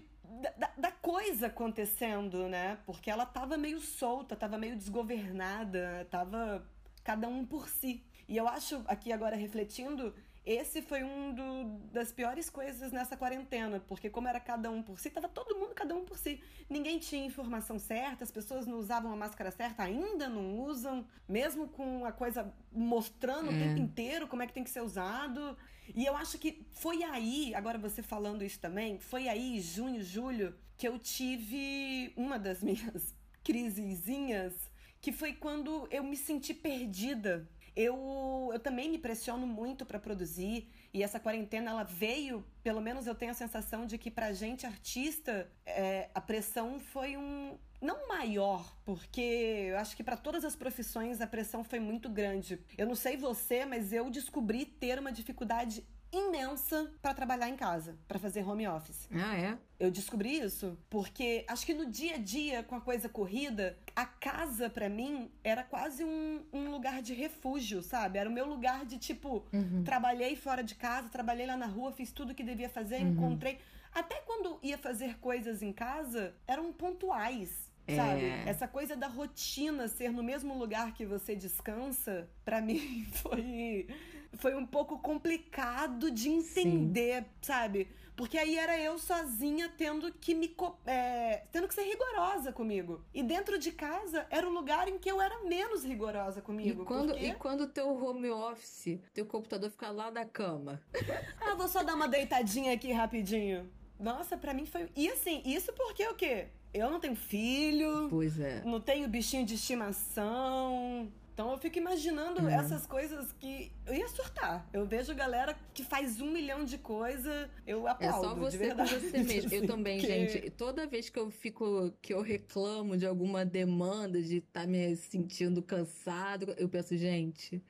[0.57, 2.79] da, da, coisa acontecendo, né?
[2.87, 6.65] Porque ela tava meio solta, tava meio desgovernada, tava
[7.03, 8.05] cada um por si.
[8.29, 13.79] E eu acho, aqui agora refletindo, esse foi um do, das piores coisas nessa quarentena,
[13.81, 16.43] porque como era cada um por si, tava todo mundo cada um por si.
[16.69, 21.69] Ninguém tinha informação certa, as pessoas não usavam a máscara certa, ainda não usam, mesmo
[21.69, 23.55] com a coisa mostrando é.
[23.55, 25.57] o tempo inteiro como é que tem que ser usado.
[25.95, 30.55] E eu acho que foi aí, agora você falando isso também, foi aí, junho, julho,
[30.77, 34.55] que eu tive uma das minhas crisezinhas,
[35.01, 40.69] que foi quando eu me senti perdida Eu, eu também me pressiono muito para produzir
[40.93, 44.67] e essa quarentena ela veio, pelo menos eu tenho a sensação de que pra gente
[44.67, 50.55] artista é, a pressão foi um não maior, porque eu acho que para todas as
[50.55, 52.61] profissões a pressão foi muito grande.
[52.77, 57.97] Eu não sei você, mas eu descobri ter uma dificuldade imensa para trabalhar em casa,
[58.09, 59.09] para fazer home office.
[59.13, 59.59] Ah, é?
[59.79, 64.05] Eu descobri isso porque acho que no dia a dia, com a coisa corrida, a
[64.05, 68.19] casa para mim era quase um, um, lugar de refúgio, sabe?
[68.19, 69.83] Era o meu lugar de tipo, uhum.
[69.85, 73.13] trabalhei fora de casa, trabalhei lá na rua, fiz tudo que devia fazer, uhum.
[73.13, 73.59] encontrei.
[73.93, 77.71] Até quando ia fazer coisas em casa, eram pontuais.
[77.89, 78.25] Sabe?
[78.25, 78.45] É.
[78.47, 83.89] Essa coisa da rotina ser no mesmo lugar que você descansa, para mim foi
[84.35, 87.29] foi um pouco complicado de entender, Sim.
[87.43, 87.89] sabe?
[88.21, 93.03] Porque aí era eu sozinha tendo que me é, tendo que ser rigorosa comigo.
[93.15, 96.83] E dentro de casa era o lugar em que eu era menos rigorosa comigo.
[96.83, 97.27] E quando porque...
[97.27, 100.83] e quando teu home office, teu computador fica lá da cama.
[101.41, 103.71] ah, vou só dar uma deitadinha aqui rapidinho.
[103.99, 104.91] Nossa, para mim foi.
[104.95, 106.49] E assim, isso porque o quê?
[106.73, 108.09] Eu não tenho filho.
[108.11, 108.63] Pois é.
[108.65, 111.11] Não tenho bichinho de estimação.
[111.33, 112.49] Então eu fico imaginando uhum.
[112.49, 114.69] essas coisas que eu ia surtar.
[114.73, 118.27] Eu vejo galera que faz um milhão de coisas, eu aplaudo.
[118.27, 119.55] É só você com você mesmo.
[119.55, 120.07] Eu também, que...
[120.07, 120.51] gente.
[120.51, 124.95] Toda vez que eu fico, que eu reclamo de alguma demanda, de estar tá me
[124.97, 127.63] sentindo cansado, eu penso, gente,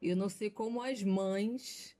[0.00, 1.96] eu não sei como as mães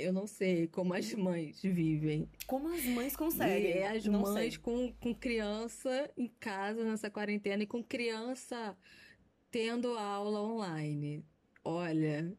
[0.00, 2.28] eu não sei como as mães vivem.
[2.46, 3.66] Como as mães conseguem?
[3.66, 8.76] E é as não mães com, com criança em casa nessa quarentena e com criança
[9.50, 11.24] tendo aula online.
[11.64, 12.32] Olha,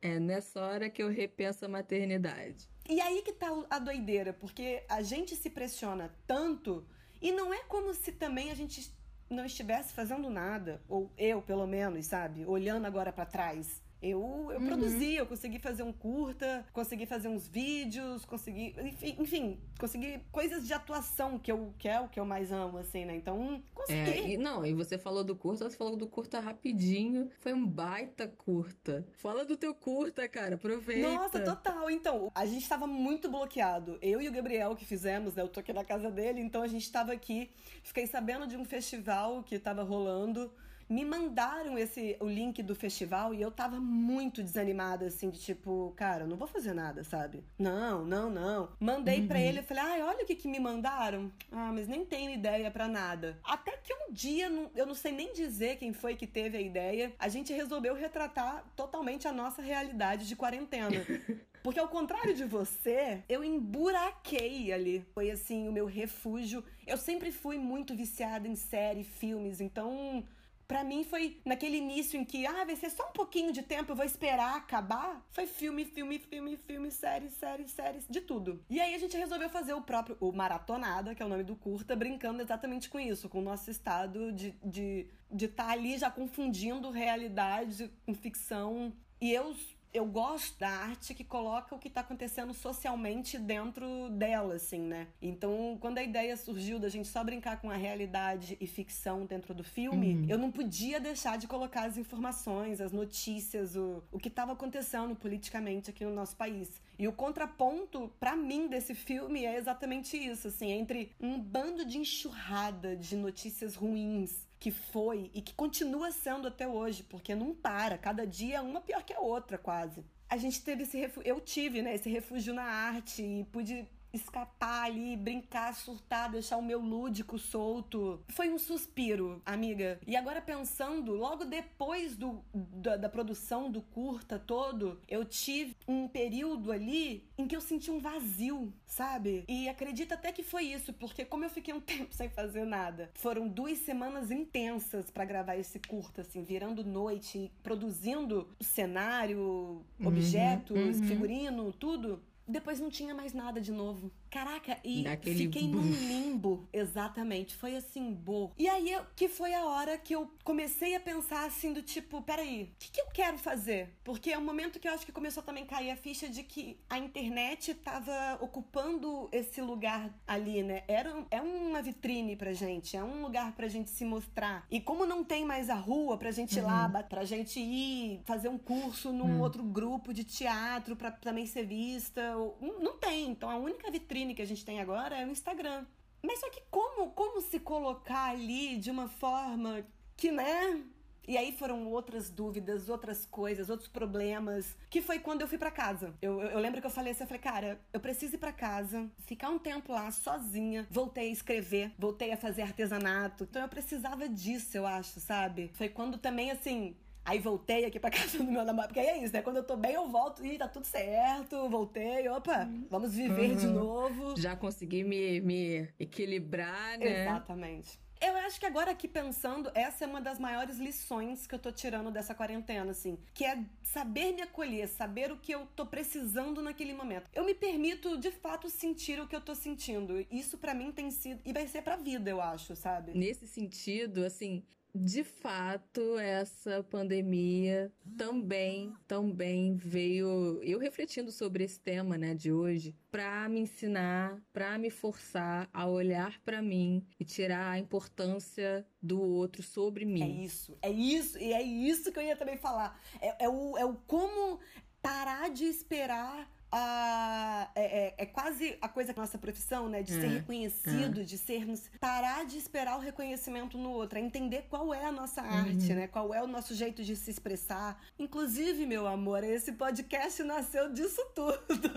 [0.00, 2.68] é nessa hora que eu repenso a maternidade.
[2.88, 6.86] E aí que tá a doideira, porque a gente se pressiona tanto
[7.20, 8.94] e não é como se também a gente
[9.28, 13.82] não estivesse fazendo nada, ou eu pelo menos, sabe, olhando agora para trás.
[14.02, 14.66] Eu, eu uhum.
[14.66, 18.74] produzi, eu consegui fazer um curta, consegui fazer uns vídeos, consegui.
[18.78, 22.76] Enfim, enfim, consegui coisas de atuação, que, eu, que é o que eu mais amo,
[22.76, 23.16] assim, né?
[23.16, 24.10] Então, consegui.
[24.10, 27.30] É, e, não, e você falou do curta, você falou do curta rapidinho.
[27.38, 29.06] Foi um baita curta.
[29.12, 31.08] Fala do teu curta, cara, aproveita.
[31.08, 31.90] Nossa, total.
[31.90, 33.98] Então, a gente tava muito bloqueado.
[34.02, 35.42] Eu e o Gabriel que fizemos, né?
[35.42, 37.50] Eu tô aqui na casa dele, então a gente tava aqui.
[37.82, 40.52] Fiquei sabendo de um festival que tava rolando
[40.88, 45.92] me mandaram esse o link do festival e eu tava muito desanimada, assim, de tipo,
[45.96, 47.44] cara, eu não vou fazer nada, sabe?
[47.58, 48.68] Não, não, não.
[48.78, 49.28] Mandei uhum.
[49.28, 51.30] para ele, e falei, ai, olha o que, que me mandaram.
[51.50, 53.38] Ah, mas nem tenho ideia para nada.
[53.42, 57.12] Até que um dia, eu não sei nem dizer quem foi que teve a ideia,
[57.18, 61.04] a gente resolveu retratar totalmente a nossa realidade de quarentena.
[61.66, 65.04] Porque ao contrário de você, eu emburaquei ali.
[65.12, 66.62] Foi assim o meu refúgio.
[66.86, 70.24] Eu sempre fui muito viciada em série, filmes, então
[70.66, 73.92] para mim foi naquele início em que, ah, vai ser só um pouquinho de tempo,
[73.92, 75.24] eu vou esperar acabar.
[75.30, 78.64] Foi filme, filme, filme, filme, série, série, séries, de tudo.
[78.68, 81.56] E aí a gente resolveu fazer o próprio, o Maratonada, que é o nome do
[81.56, 85.98] curta, brincando exatamente com isso, com o nosso estado de estar de, de tá ali
[85.98, 88.92] já confundindo realidade com ficção.
[89.20, 89.54] E eu
[89.96, 95.08] eu gosto da arte que coloca o que está acontecendo socialmente dentro dela, assim, né?
[95.22, 99.54] Então, quando a ideia surgiu da gente só brincar com a realidade e ficção dentro
[99.54, 100.26] do filme, uhum.
[100.28, 105.16] eu não podia deixar de colocar as informações, as notícias, o, o que estava acontecendo
[105.16, 106.70] politicamente aqui no nosso país.
[106.98, 111.96] E o contraponto, para mim, desse filme é exatamente isso, assim, entre um bando de
[111.96, 117.96] enxurrada de notícias ruins que foi e que continua sendo até hoje, porque não para,
[117.96, 120.04] cada dia é uma pior que a outra, quase.
[120.28, 124.84] A gente teve esse refúgio, eu tive, né, esse refúgio na arte e pude escapar
[124.84, 128.20] ali, brincar, surtar, deixar o meu lúdico solto.
[128.28, 130.00] Foi um suspiro, amiga.
[130.06, 136.08] E agora pensando, logo depois do, da, da produção do curta todo, eu tive um
[136.08, 139.44] período ali em que eu senti um vazio, sabe?
[139.48, 143.10] E acredito até que foi isso, porque como eu fiquei um tempo sem fazer nada,
[143.14, 150.98] foram duas semanas intensas para gravar esse curta, assim, virando noite, produzindo cenário, uhum, objetos,
[151.00, 151.06] uhum.
[151.06, 152.22] figurino, tudo.
[152.48, 154.10] Depois não tinha mais nada de novo.
[154.30, 156.68] Caraca, e fiquei num limbo.
[156.72, 157.54] Exatamente.
[157.54, 158.52] Foi assim, bo.
[158.58, 162.64] E aí que foi a hora que eu comecei a pensar assim do tipo, peraí,
[162.64, 163.94] o que, que eu quero fazer?
[164.04, 166.42] Porque é um momento que eu acho que começou também a cair a ficha de
[166.42, 170.84] que a internet tava ocupando esse lugar ali, né?
[170.88, 174.66] Era, é uma vitrine pra gente, é um lugar pra gente se mostrar.
[174.70, 176.66] E como não tem mais a rua pra gente ir uhum.
[176.66, 179.40] lá, pra gente ir fazer um curso num uhum.
[179.40, 182.22] outro grupo de teatro pra também ser vista,
[182.60, 183.30] não tem.
[183.30, 185.84] Então a única vitrine vitrine que a gente tem agora é o Instagram.
[186.22, 190.82] Mas só que como, como se colocar ali de uma forma que, né,
[191.28, 195.72] E aí foram outras dúvidas, outras coisas, outros problemas, que foi quando eu fui para
[195.72, 196.14] casa.
[196.22, 198.52] Eu, eu, eu, lembro que eu falei assim, eu falei, cara, eu preciso ir para
[198.52, 200.86] casa, ficar um tempo lá sozinha.
[200.88, 203.42] Voltei a escrever, voltei a fazer artesanato.
[203.42, 205.68] Então eu precisava disso, eu acho, sabe?
[205.74, 206.94] Foi quando também, assim,
[207.26, 208.94] Aí voltei aqui pra casa do meu namorado.
[208.94, 209.42] Porque aí é isso, né?
[209.42, 211.68] Quando eu tô bem, eu volto e tá tudo certo.
[211.68, 212.86] Voltei, opa, uhum.
[212.88, 213.56] vamos viver uhum.
[213.56, 214.40] de novo.
[214.40, 217.22] Já consegui me, me equilibrar, né?
[217.22, 217.98] Exatamente.
[218.20, 221.70] Eu acho que agora aqui pensando, essa é uma das maiores lições que eu tô
[221.70, 226.62] tirando dessa quarentena, assim, que é saber me acolher, saber o que eu tô precisando
[226.62, 227.28] naquele momento.
[227.34, 230.26] Eu me permito de fato sentir o que eu tô sentindo.
[230.30, 233.12] Isso para mim tem sido e vai ser pra vida, eu acho, sabe?
[233.12, 234.64] Nesse sentido, assim,
[234.96, 242.96] de fato, essa pandemia também, também veio eu refletindo sobre esse tema, né, de hoje,
[243.10, 249.20] para me ensinar, para me forçar a olhar para mim e tirar a importância do
[249.20, 250.22] outro sobre mim.
[250.22, 252.98] É isso, é isso, e é isso que eu ia também falar.
[253.20, 254.58] É, é o, é o como
[255.02, 260.02] parar de esperar a, é, é, é, quase a coisa da nossa profissão, né?
[260.02, 261.24] De ser é, reconhecido, é.
[261.24, 261.90] de sermos.
[262.00, 265.48] Parar de esperar o reconhecimento no outro, é entender qual é a nossa uhum.
[265.48, 266.06] arte, né?
[266.06, 268.00] Qual é o nosso jeito de se expressar.
[268.18, 271.90] Inclusive, meu amor, esse podcast nasceu disso tudo.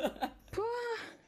[0.51, 1.18] Pô!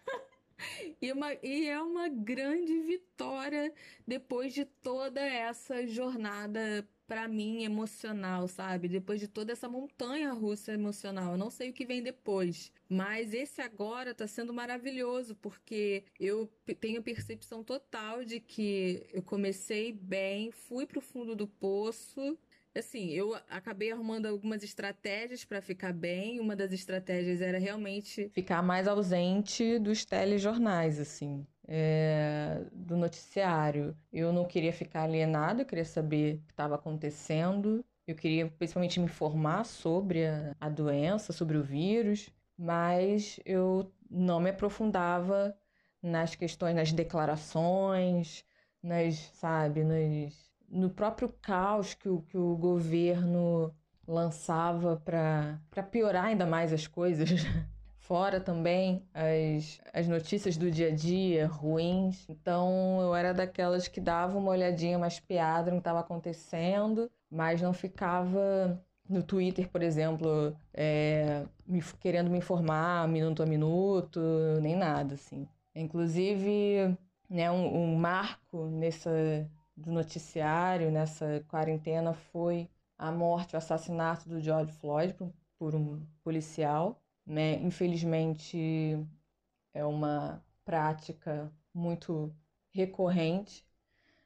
[1.01, 3.73] E, uma, e é uma grande vitória
[4.07, 8.87] depois de toda essa jornada para mim emocional, sabe?
[8.87, 11.33] Depois de toda essa montanha russa emocional.
[11.33, 16.49] Eu não sei o que vem depois, mas esse agora tá sendo maravilhoso porque eu
[16.79, 22.37] tenho percepção total de que eu comecei bem, fui pro fundo do poço,
[22.75, 26.39] assim, eu acabei arrumando algumas estratégias para ficar bem.
[26.39, 33.95] Uma das estratégias era realmente ficar mais ausente dos telejornais, assim é, do noticiário.
[34.11, 37.83] Eu não queria ficar alienada, eu queria saber o que estava acontecendo.
[38.05, 44.41] Eu queria principalmente me informar sobre a, a doença, sobre o vírus, mas eu não
[44.41, 45.55] me aprofundava
[46.01, 48.43] nas questões, nas declarações,
[48.83, 53.73] nas, sabe, nas, no próprio caos que o, que o governo
[54.07, 57.29] lançava para piorar ainda mais as coisas.
[58.11, 62.25] fora também as, as notícias do dia a dia ruins.
[62.27, 67.61] Então eu era daquelas que dava uma olhadinha mais piada no que estava acontecendo, mas
[67.61, 74.19] não ficava no Twitter, por exemplo, é, me, querendo me informar minuto a minuto,
[74.61, 75.47] nem nada, assim.
[75.73, 76.97] Inclusive,
[77.29, 79.09] né, um, um marco nessa,
[79.81, 86.05] do noticiário, nessa quarentena, foi a morte, o assassinato do George Floyd por, por um
[86.23, 87.55] policial né?
[87.61, 88.97] Infelizmente,
[89.73, 92.33] é uma prática muito
[92.71, 93.65] recorrente,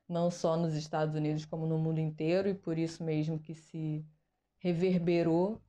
[0.07, 4.05] não só nos Estados Unidos, como no mundo inteiro, e por isso mesmo que se
[4.59, 5.61] reverberou,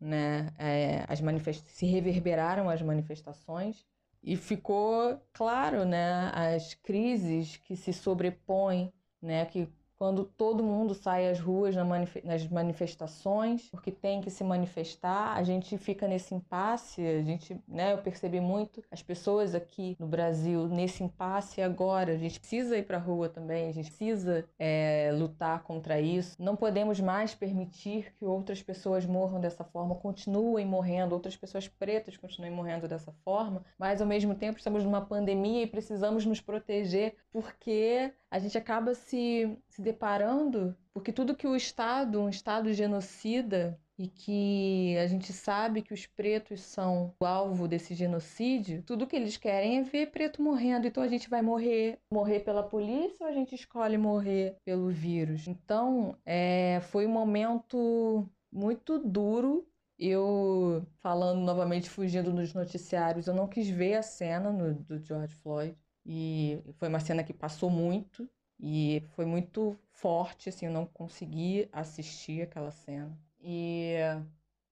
[0.00, 0.52] né?
[0.58, 1.64] É, as manifest...
[1.68, 3.86] se reverberaram as manifestações
[4.22, 6.30] e ficou claro, né?
[6.34, 9.46] As crises que se sobrepõem, né?
[9.46, 9.68] Que
[10.02, 11.76] quando todo mundo sai às ruas
[12.24, 17.92] nas manifestações, porque tem que se manifestar, a gente fica nesse impasse, a gente, né,
[17.92, 22.82] eu percebi muito as pessoas aqui no Brasil nesse impasse agora, a gente precisa ir
[22.82, 28.12] para a rua também, a gente precisa é, lutar contra isso, não podemos mais permitir
[28.18, 33.64] que outras pessoas morram dessa forma, continuem morrendo, outras pessoas pretas continuem morrendo dessa forma,
[33.78, 38.94] mas ao mesmo tempo estamos numa pandemia e precisamos nos proteger porque a gente acaba
[38.94, 45.34] se, se deparando, porque tudo que o Estado, um Estado genocida, e que a gente
[45.34, 50.10] sabe que os pretos são o alvo desse genocídio, tudo que eles querem é ver
[50.10, 50.86] preto morrendo.
[50.86, 55.46] Então a gente vai morrer, morrer pela polícia ou a gente escolhe morrer pelo vírus?
[55.46, 59.68] Então é, foi um momento muito duro.
[59.98, 65.34] Eu, falando novamente, fugindo dos noticiários, eu não quis ver a cena no, do George
[65.36, 65.76] Floyd.
[66.04, 71.68] E foi uma cena que passou muito e foi muito forte, assim, eu não consegui
[71.72, 73.18] assistir aquela cena.
[73.40, 73.96] E,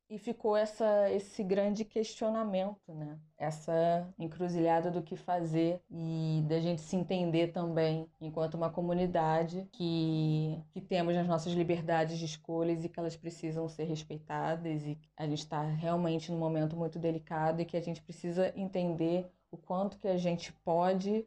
[0.09, 3.19] e ficou essa, esse grande questionamento, né?
[3.37, 10.63] Essa encruzilhada do que fazer e da gente se entender também enquanto uma comunidade que,
[10.71, 15.27] que temos as nossas liberdades de escolhas e que elas precisam ser respeitadas e a
[15.27, 19.99] gente está realmente num momento muito delicado e que a gente precisa entender o quanto
[19.99, 21.27] que a gente pode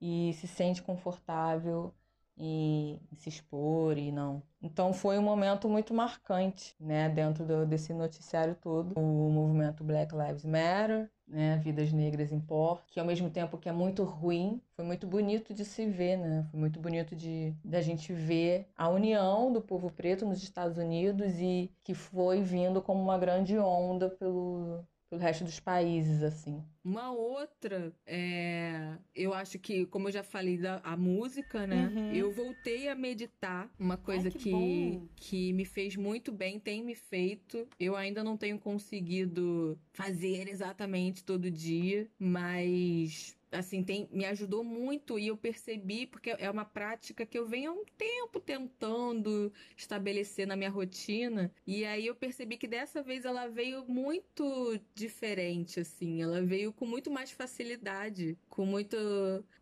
[0.00, 1.92] e se sente confortável
[2.36, 4.42] e, se expor e não.
[4.62, 10.14] Então foi um momento muito marcante, né, dentro do, desse noticiário todo, o movimento Black
[10.14, 14.84] Lives Matter né, Vidas Negras Import, que ao mesmo tempo que é muito ruim, foi
[14.84, 16.46] muito bonito de se ver, né?
[16.50, 21.38] Foi muito bonito de da gente ver a união do povo preto nos Estados Unidos
[21.38, 26.62] e que foi vindo como uma grande onda pelo pelo resto dos países, assim.
[26.84, 31.90] Uma outra, é, eu acho que, como eu já falei da a música, né?
[31.94, 32.12] Uhum.
[32.12, 36.82] Eu voltei a meditar, uma coisa Ai, que, que, que, me fez muito bem, tem
[36.82, 37.66] me feito.
[37.78, 45.18] Eu ainda não tenho conseguido fazer exatamente todo dia, mas assim, tem, me ajudou muito
[45.18, 50.46] e eu percebi, porque é uma prática que eu venho há um tempo tentando estabelecer
[50.46, 56.22] na minha rotina, e aí eu percebi que dessa vez ela veio muito diferente, assim,
[56.22, 58.96] ela veio com muito mais facilidade, com muito.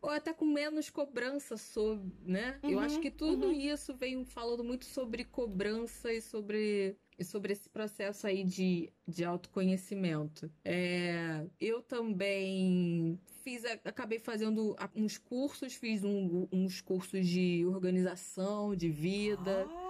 [0.01, 2.59] ou até com menos cobrança sobre, né?
[2.63, 3.53] Uhum, eu acho que tudo uhum.
[3.53, 9.25] isso veio falando muito sobre cobrança e sobre e sobre esse processo aí de, de
[9.25, 10.51] autoconhecimento.
[10.65, 18.91] É, eu também fiz, acabei fazendo uns cursos, fiz um, uns cursos de organização de
[18.91, 19.65] vida.
[19.71, 19.86] Ah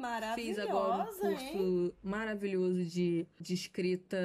[0.00, 1.92] maravilhosa, Fiz agora um curso hein?
[2.02, 4.16] maravilhoso de, de escrita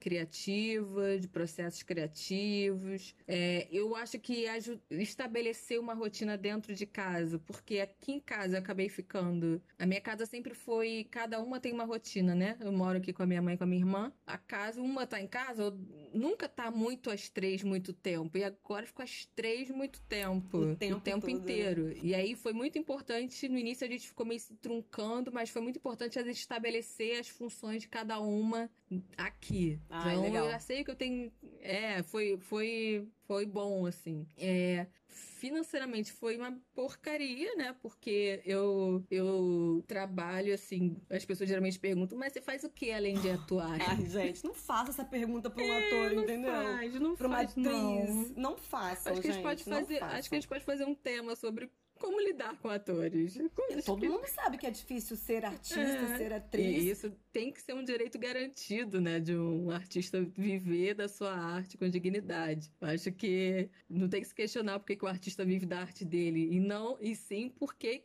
[0.00, 3.14] criativa, de processos criativos.
[3.28, 4.46] É, eu acho que
[4.90, 9.62] estabelecer uma rotina dentro de casa, porque aqui em casa eu acabei ficando.
[9.78, 11.06] A minha casa sempre foi.
[11.10, 12.56] Cada uma tem uma rotina, né?
[12.60, 14.12] Eu moro aqui com a minha mãe e com a minha irmã.
[14.26, 15.76] A casa, uma tá em casa,
[16.14, 18.38] nunca tá muito às três muito tempo.
[18.38, 20.58] E agora ficou às três muito tempo.
[20.58, 21.38] O tempo, o tempo todo, né?
[21.38, 21.96] inteiro.
[22.02, 23.48] E aí foi muito importante.
[23.48, 25.01] No início a gente ficou meio se truncando
[25.32, 28.70] mas foi muito importante a gente estabelecer as funções de cada uma
[29.16, 29.80] aqui.
[29.88, 30.44] Ah, então, legal.
[30.44, 31.32] eu já sei que eu tenho.
[31.60, 34.26] É, foi, foi, foi bom, assim.
[34.36, 37.74] É, financeiramente foi uma porcaria, né?
[37.82, 40.96] Porque eu, eu trabalho assim.
[41.10, 43.78] As pessoas geralmente perguntam, mas você faz o que além de atuar?
[43.80, 46.52] Ai, gente, não faça essa pergunta pra um é, ator, não entendeu?
[46.52, 48.30] Faz, não pra faz, uma atriz.
[48.30, 49.10] Não, não faça.
[49.10, 50.02] Acho que gente, a gente pode fazer.
[50.02, 51.70] Acho que a gente pode fazer um tema sobre
[52.02, 53.38] como lidar com atores.
[53.54, 56.82] Como Todo mundo sabe que é difícil ser artista, é, ser atriz.
[56.82, 59.20] E isso tem que ser um direito garantido, né?
[59.20, 62.72] De um artista viver da sua arte com dignidade.
[62.80, 66.04] Eu acho que não tem que se questionar por que o artista vive da arte
[66.04, 66.48] dele.
[66.50, 68.02] E não, e sim por que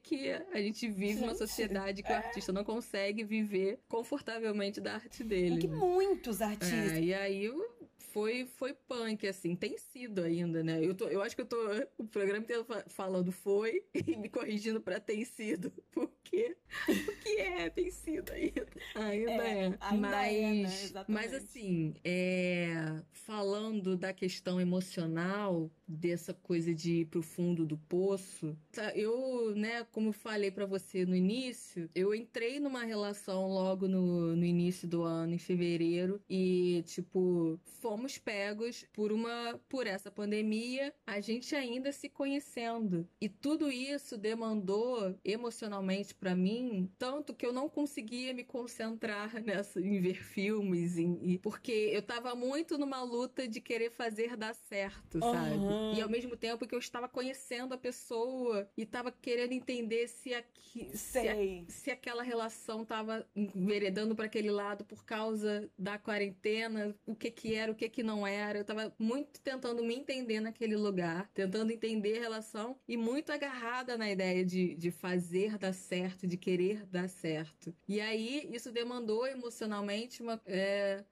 [0.54, 2.16] a gente vive gente, uma sociedade que é...
[2.16, 5.56] o artista não consegue viver confortavelmente da arte dele.
[5.56, 6.92] E que muitos artistas.
[6.92, 7.52] É, e aí
[8.18, 10.84] foi, foi punk, assim, tem sido ainda, né?
[10.84, 11.56] Eu, tô, eu acho que eu tô
[12.00, 16.58] o programa inteiro falando foi e me corrigindo pra tem sido, porque
[16.90, 18.68] o que é, tem sido ainda.
[18.96, 19.66] Ainda é.
[19.66, 19.78] é.
[19.80, 21.06] Ainda mas, é, né?
[21.08, 28.58] mas assim, é, falando da questão emocional, dessa coisa de ir pro fundo do poço,
[28.72, 34.36] tá, eu, né, como falei para você no início, eu entrei numa relação logo no,
[34.36, 40.94] no início do ano, em fevereiro, e, tipo, fomos pegos por uma, por essa pandemia,
[41.06, 43.08] a gente ainda se conhecendo.
[43.22, 49.80] E tudo isso demandou emocionalmente para mim, tanto que eu não conseguia me concentrar nessa,
[49.80, 55.20] em ver filmes, em, porque eu tava muito numa luta de querer fazer dar certo,
[55.20, 55.77] sabe?
[55.96, 60.34] E ao mesmo tempo que eu estava conhecendo a pessoa e estava querendo entender se,
[60.34, 61.36] aqui, se, a,
[61.68, 67.56] se, aquela relação estava enveredando para aquele lado por causa da quarentena, o que que
[67.56, 68.60] era, o que que não era.
[68.60, 73.98] Eu estava muito tentando me entender naquele lugar, tentando entender a relação e muito agarrada
[73.98, 77.76] na ideia de, de fazer dar certo, de querer dar certo.
[77.88, 80.42] E aí isso demandou emocionalmente uma.
[80.46, 81.04] É,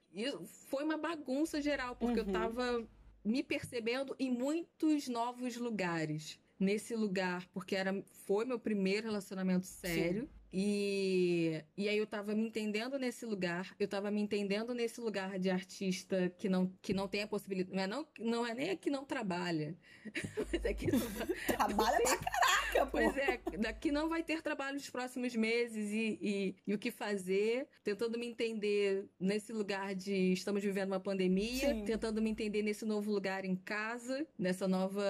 [0.69, 2.27] foi uma bagunça geral, porque uhum.
[2.27, 2.87] eu tava
[3.25, 6.39] me percebendo em muitos novos lugares.
[6.57, 10.21] Nesse lugar, porque era, foi meu primeiro relacionamento sério.
[10.21, 10.29] Sim.
[10.57, 15.37] E, e aí eu tava me entendendo nesse lugar, eu tava me entendendo nesse lugar
[15.37, 17.75] de artista que não, que não tem a possibilidade.
[17.75, 19.75] Não é, não, não é nem a que não trabalha.
[20.37, 21.01] Mas é que não,
[21.45, 22.91] trabalha pra caraca, pô.
[22.91, 26.89] Pois é, daqui não vai ter trabalho nos próximos meses e, e, e, o que
[26.89, 31.83] fazer, tentando me entender nesse lugar de estamos vivendo uma pandemia, Sim.
[31.83, 35.03] tentando me entender nesse novo lugar em casa, nessa nova.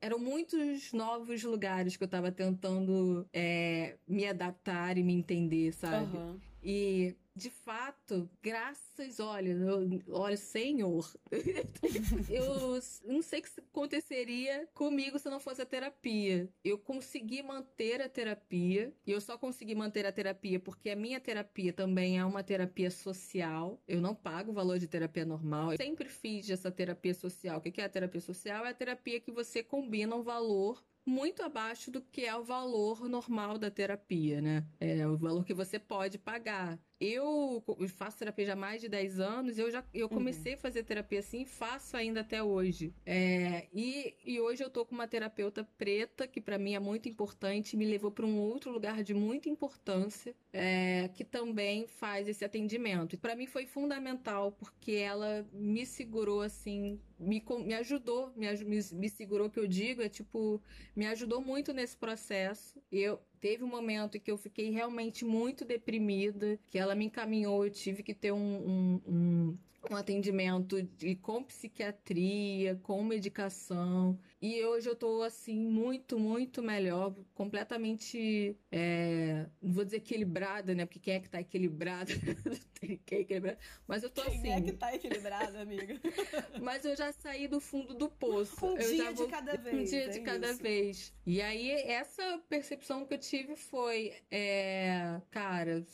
[0.00, 6.16] Eram muitos novos lugares que eu tava tentando é, me adaptar e me entender, sabe?
[6.16, 6.40] Uhum.
[6.62, 11.08] E de fato, graças, olha, eu, olha, Senhor,
[12.28, 16.48] eu não sei o que aconteceria comigo se não fosse a terapia.
[16.64, 21.20] Eu consegui manter a terapia, e eu só consegui manter a terapia porque a minha
[21.20, 23.80] terapia também é uma terapia social.
[23.86, 25.70] Eu não pago o valor de terapia normal.
[25.72, 27.58] Eu sempre fiz essa terapia social.
[27.58, 28.66] O que é a terapia social?
[28.66, 33.08] É a terapia que você combina um valor muito abaixo do que é o valor
[33.08, 34.66] normal da terapia, né?
[34.80, 36.78] É o valor que você pode pagar.
[37.00, 40.58] Eu faço terapia já há mais de 10 anos, eu já eu comecei uhum.
[40.58, 42.92] a fazer terapia assim, faço ainda até hoje.
[43.06, 47.08] É, e, e hoje eu tô com uma terapeuta preta, que para mim é muito
[47.08, 52.44] importante, me levou para um outro lugar de muita importância, é, que também faz esse
[52.44, 53.14] atendimento.
[53.14, 58.78] E para mim foi fundamental, porque ela me segurou assim me, me ajudou, me, me,
[58.92, 60.62] me segurou, que eu digo, é tipo,
[60.94, 62.80] me ajudou muito nesse processo.
[62.90, 67.64] Eu teve um momento em que eu fiquei realmente muito deprimida, que ela me encaminhou,
[67.64, 69.58] eu tive que ter um, um, um
[69.90, 74.18] um atendimento de, com psiquiatria, com medicação.
[74.40, 78.56] E hoje eu tô assim, muito, muito melhor, completamente.
[78.70, 80.86] É, não vou dizer equilibrada, né?
[80.86, 82.12] Porque quem é que tá equilibrado?
[83.04, 83.58] quem é equilibrado?
[83.86, 84.42] Mas eu tô quem assim.
[84.42, 86.00] Quem é que tá equilibrado, amiga?
[86.62, 88.64] Mas eu já saí do fundo do poço.
[88.64, 89.26] Um eu dia vou...
[89.26, 89.74] de cada vez.
[89.74, 90.62] Um dia é de cada isso.
[90.62, 91.14] vez.
[91.26, 95.84] E aí, essa percepção que eu tive foi: é, cara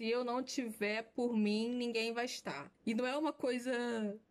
[0.00, 2.72] se eu não tiver por mim, ninguém vai estar.
[2.86, 3.70] E não é uma coisa.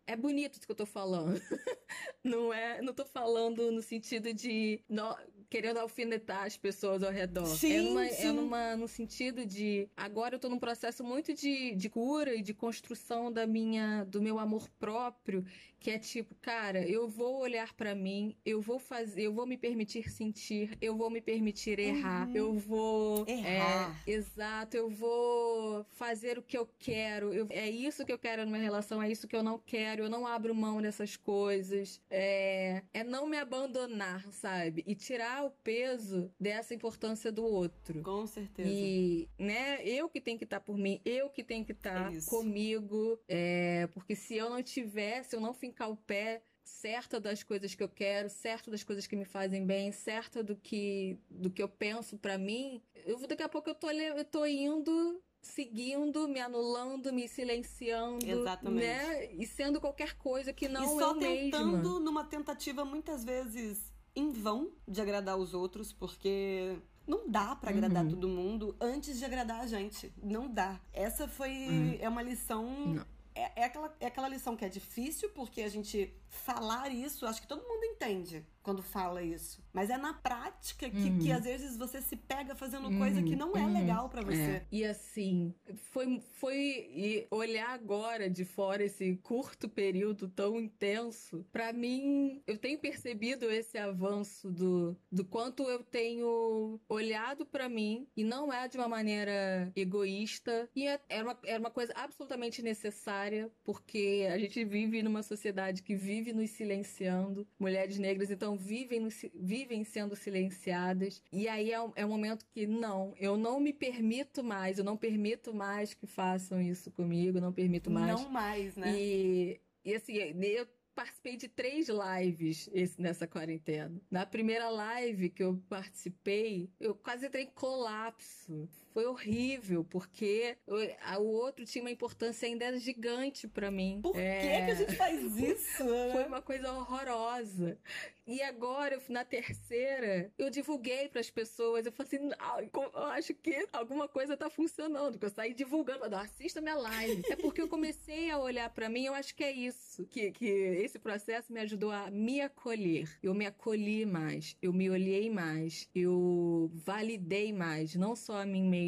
[0.04, 1.40] É bonito isso que eu tô falando.
[2.24, 2.82] não é.
[2.82, 4.82] Não tô falando no sentido de.
[4.88, 5.16] No...
[5.50, 7.44] Querendo alfinetar as pessoas ao redor.
[7.44, 8.26] Sim, é, numa, sim.
[8.26, 9.88] é numa, no sentido de.
[9.96, 14.22] Agora eu tô num processo muito de, de cura e de construção da minha, do
[14.22, 15.44] meu amor próprio
[15.80, 19.56] que é tipo, cara, eu vou olhar para mim, eu vou fazer, eu vou me
[19.56, 22.36] permitir sentir, eu vou me permitir errar, uhum.
[22.36, 23.98] eu vou errar.
[24.06, 27.32] É, exato, eu vou fazer o que eu quero.
[27.32, 30.02] Eu, é isso que eu quero numa relação, é isso que eu não quero.
[30.02, 31.98] Eu não abro mão dessas coisas.
[32.10, 34.84] É, é não me abandonar, sabe?
[34.86, 38.02] E tirar o peso dessa importância do outro.
[38.02, 38.68] Com certeza.
[38.68, 42.20] E, né, eu que tenho que estar por mim, eu que tenho que estar É
[42.22, 47.74] comigo, é, porque se eu não tivesse, eu não fincar o pé certa das coisas
[47.74, 51.62] que eu quero, certa das coisas que me fazem bem, certa do que do que
[51.62, 56.38] eu penso para mim, eu daqui a pouco eu tô eu tô indo seguindo, me
[56.40, 58.86] anulando, me silenciando, Exatamente.
[58.86, 59.32] né?
[59.32, 62.00] E sendo qualquer coisa que não e só eu tentando mesma.
[62.00, 68.04] numa tentativa muitas vezes em vão de agradar os outros, porque não dá para agradar
[68.04, 68.10] Uhum.
[68.10, 70.12] todo mundo antes de agradar a gente.
[70.22, 70.80] Não dá.
[70.92, 71.96] Essa foi Uhum.
[72.00, 73.04] é uma lição
[73.34, 77.42] é, é, aquela, é aquela lição que é difícil, porque a gente falar isso, acho
[77.42, 79.62] que todo mundo entende quando fala isso.
[79.72, 81.18] Mas é na prática que, Uhum.
[81.18, 83.72] que às vezes você se pega fazendo coisa Uhum, que não é uhum.
[83.72, 84.40] legal para você.
[84.40, 84.66] É.
[84.70, 85.54] E assim,
[85.90, 86.56] foi, foi
[86.94, 93.50] e olhar agora de fora esse curto período tão intenso, pra mim, eu tenho percebido
[93.50, 98.88] esse avanço do, do quanto eu tenho olhado pra mim e não é de uma
[98.88, 105.02] maneira egoísta e é, era, uma, era uma coisa absolutamente necessária porque a gente vive
[105.02, 111.72] numa sociedade que vive nos silenciando, mulheres negras então vivem, vivem sendo silenciadas e aí
[111.72, 115.54] é um, é um momento que não, eu não me permito mais, eu não permito
[115.54, 118.20] mais que façam isso comigo, não permito mais.
[118.20, 118.92] Não mais, né?
[118.96, 124.00] E, e assim, eu participei de três lives esse- nessa quarentena.
[124.10, 128.68] Na primeira live que eu participei, eu quase entrei em colapso.
[128.92, 134.00] Foi horrível, porque o outro tinha uma importância ainda gigante pra mim.
[134.02, 135.84] Por É, que, que a gente faz isso?
[135.84, 136.12] né?
[136.12, 137.78] foi uma coisa horrorosa.
[138.26, 141.84] E agora, na terceira, eu divulguei para as pessoas.
[141.86, 145.18] Eu falei assim: "Ah, eu acho que alguma coisa tá funcionando.
[145.18, 147.22] Que eu saí divulgando, falando, assista minha live.
[147.28, 150.04] é porque eu comecei a olhar para mim, eu acho que é isso.
[150.06, 153.08] Que, que esse processo me ajudou a me acolher.
[153.22, 158.62] Eu me acolhi mais, eu me olhei mais, eu validei mais, não só a mim
[158.64, 158.79] mesma,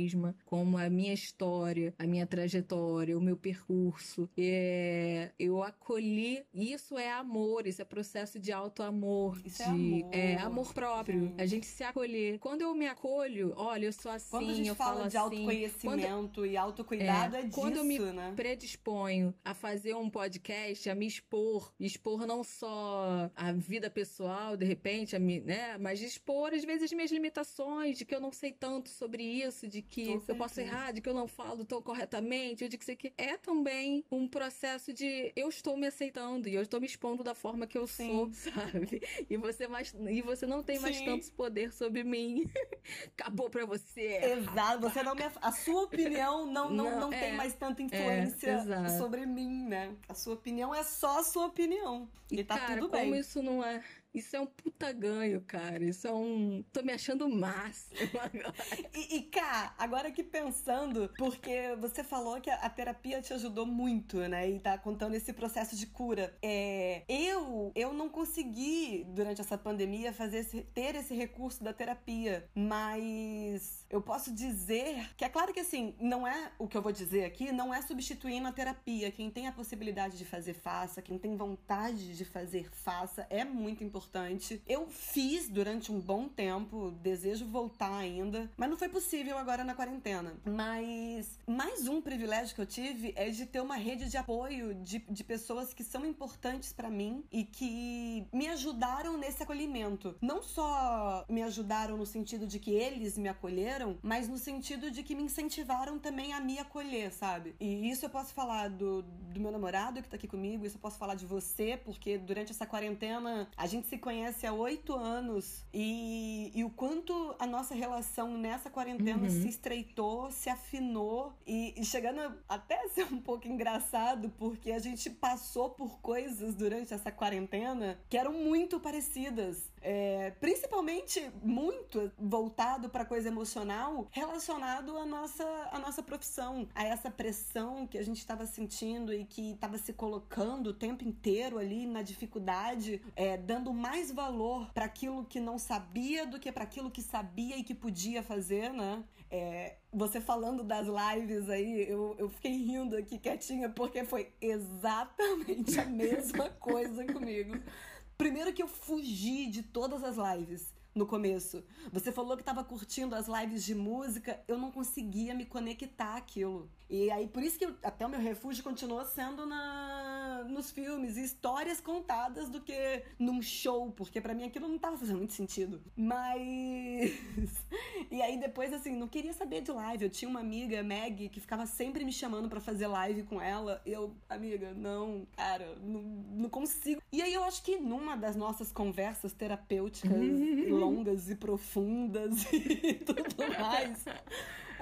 [0.45, 4.29] como a minha história, a minha trajetória, o meu percurso.
[4.37, 6.45] É, eu acolhi.
[6.53, 9.41] Isso é amor, isso é processo de auto-amor.
[9.45, 10.15] Isso de, é amor.
[10.15, 11.21] é, amor próprio.
[11.21, 11.41] Gente.
[11.41, 12.39] A gente se acolher.
[12.39, 15.17] Quando eu me acolho, olha, eu sou assim, Quando a gente eu fala falo de
[15.17, 15.25] assim.
[15.25, 18.33] autoconhecimento e autocuidado, é, disso, quando eu me né?
[18.35, 24.65] predisponho a fazer um podcast, a me expor, expor não só a vida pessoal, de
[24.65, 28.33] repente, a mi, né, mas expor às vezes as minhas limitações, de que eu não
[28.33, 31.65] sei tanto sobre isso, de que Com eu posso errar, de que eu não falo
[31.65, 35.87] tão corretamente, ou de que isso aqui é também um processo de eu estou me
[35.87, 38.09] aceitando e eu estou me expondo da forma que eu Sim.
[38.11, 39.03] sou, sabe?
[39.29, 41.05] E você mais e você não tem mais Sim.
[41.05, 42.45] tanto poder sobre mim.
[43.19, 44.19] Acabou pra você.
[44.23, 45.23] Exato, você não me.
[45.41, 47.33] A sua opinião não, não, não, Não, tem é.
[47.33, 48.99] mais tanta influência exato.
[48.99, 49.95] sobre mim, né?
[50.09, 52.09] A sua opinião é só a sua opinião.
[52.31, 53.21] E, tá cara, tudo como bem.
[53.21, 53.83] isso não é.
[54.15, 55.83] Isso é um puta ganho, cara.
[55.85, 56.63] Isso é um.
[56.73, 58.55] Tô me achando máximo agora.
[58.95, 64.19] e, e, cá, agora aqui pensando, porque você falou que a, terapia te ajudou muito,
[64.29, 64.51] né?
[64.51, 66.37] E tá contando esse processo de cura.
[66.43, 72.47] É, eu, eu não consegui, durante essa pandemia, fazer esse, ter esse recurso da terapia.
[72.55, 76.91] Mas eu posso dizer que é claro que assim, não é o que eu vou
[76.91, 79.11] dizer aqui, não é substituindo a terapia.
[79.11, 81.03] Quem tem a possibilidade de fazer, faça.
[81.03, 83.27] Quem tem vontade de fazer, faça.
[83.29, 84.63] É muito importante.
[84.67, 89.75] Eu fiz durante um bom tempo, desejo voltar ainda, mas não foi possível agora na
[89.75, 90.35] quarentena.
[90.45, 95.01] Mas mais um privilégio que eu tive é de ter uma rede de apoio de,
[95.01, 100.17] de pessoas que são importantes para mim e que me ajudaram nesse acolhimento.
[100.23, 105.03] Não só me ajudaram no sentido de que eles me acolheram, mas no sentido de
[105.03, 107.55] que me incentivaram também a me acolher, sabe?
[107.61, 110.81] E isso eu posso falar do, do meu namorado que tá aqui comigo, isso eu
[110.81, 115.65] posso falar de você, porque durante essa quarentena a gente se conhece há oito anos
[115.73, 119.31] e, e o quanto a nossa relação nessa quarentena uhum.
[119.31, 124.79] se estreitou, se afinou e, e chegando até a ser um pouco engraçado, porque a
[124.79, 129.72] gente passou por coisas durante essa quarentena que eram muito parecidas.
[129.83, 137.11] É, principalmente muito voltado para coisa emocional relacionado à nossa, à nossa profissão, a essa
[137.11, 141.85] pressão que a gente estava sentindo e que estava se colocando o tempo inteiro ali
[141.85, 146.91] na dificuldade, é, dando mais valor para aquilo que não sabia do que para aquilo
[146.91, 149.03] que sabia e que podia fazer, né?
[149.31, 155.81] É, você falando das lives aí, eu, eu fiquei rindo aqui quietinha porque foi exatamente
[155.81, 157.55] a mesma coisa comigo.
[158.17, 161.65] Primeiro que eu fugi de todas as lives no começo.
[161.93, 166.71] Você falou que estava curtindo as lives de música, eu não conseguia me conectar àquilo.
[166.89, 171.17] E aí, por isso que eu, até o meu refúgio continuou sendo na, nos filmes
[171.17, 175.33] e histórias contadas do que num show, porque para mim aquilo não tava fazendo muito
[175.33, 175.81] sentido.
[175.97, 177.13] Mas.
[178.11, 180.05] e aí depois, assim, não queria saber de live.
[180.05, 183.81] Eu tinha uma amiga, Meg, que ficava sempre me chamando para fazer live com ela.
[183.87, 187.01] Eu, amiga, não, cara, não, não consigo.
[187.11, 190.13] E aí eu acho que numa das nossas conversas terapêuticas
[190.85, 194.05] longas e profundas e tudo mais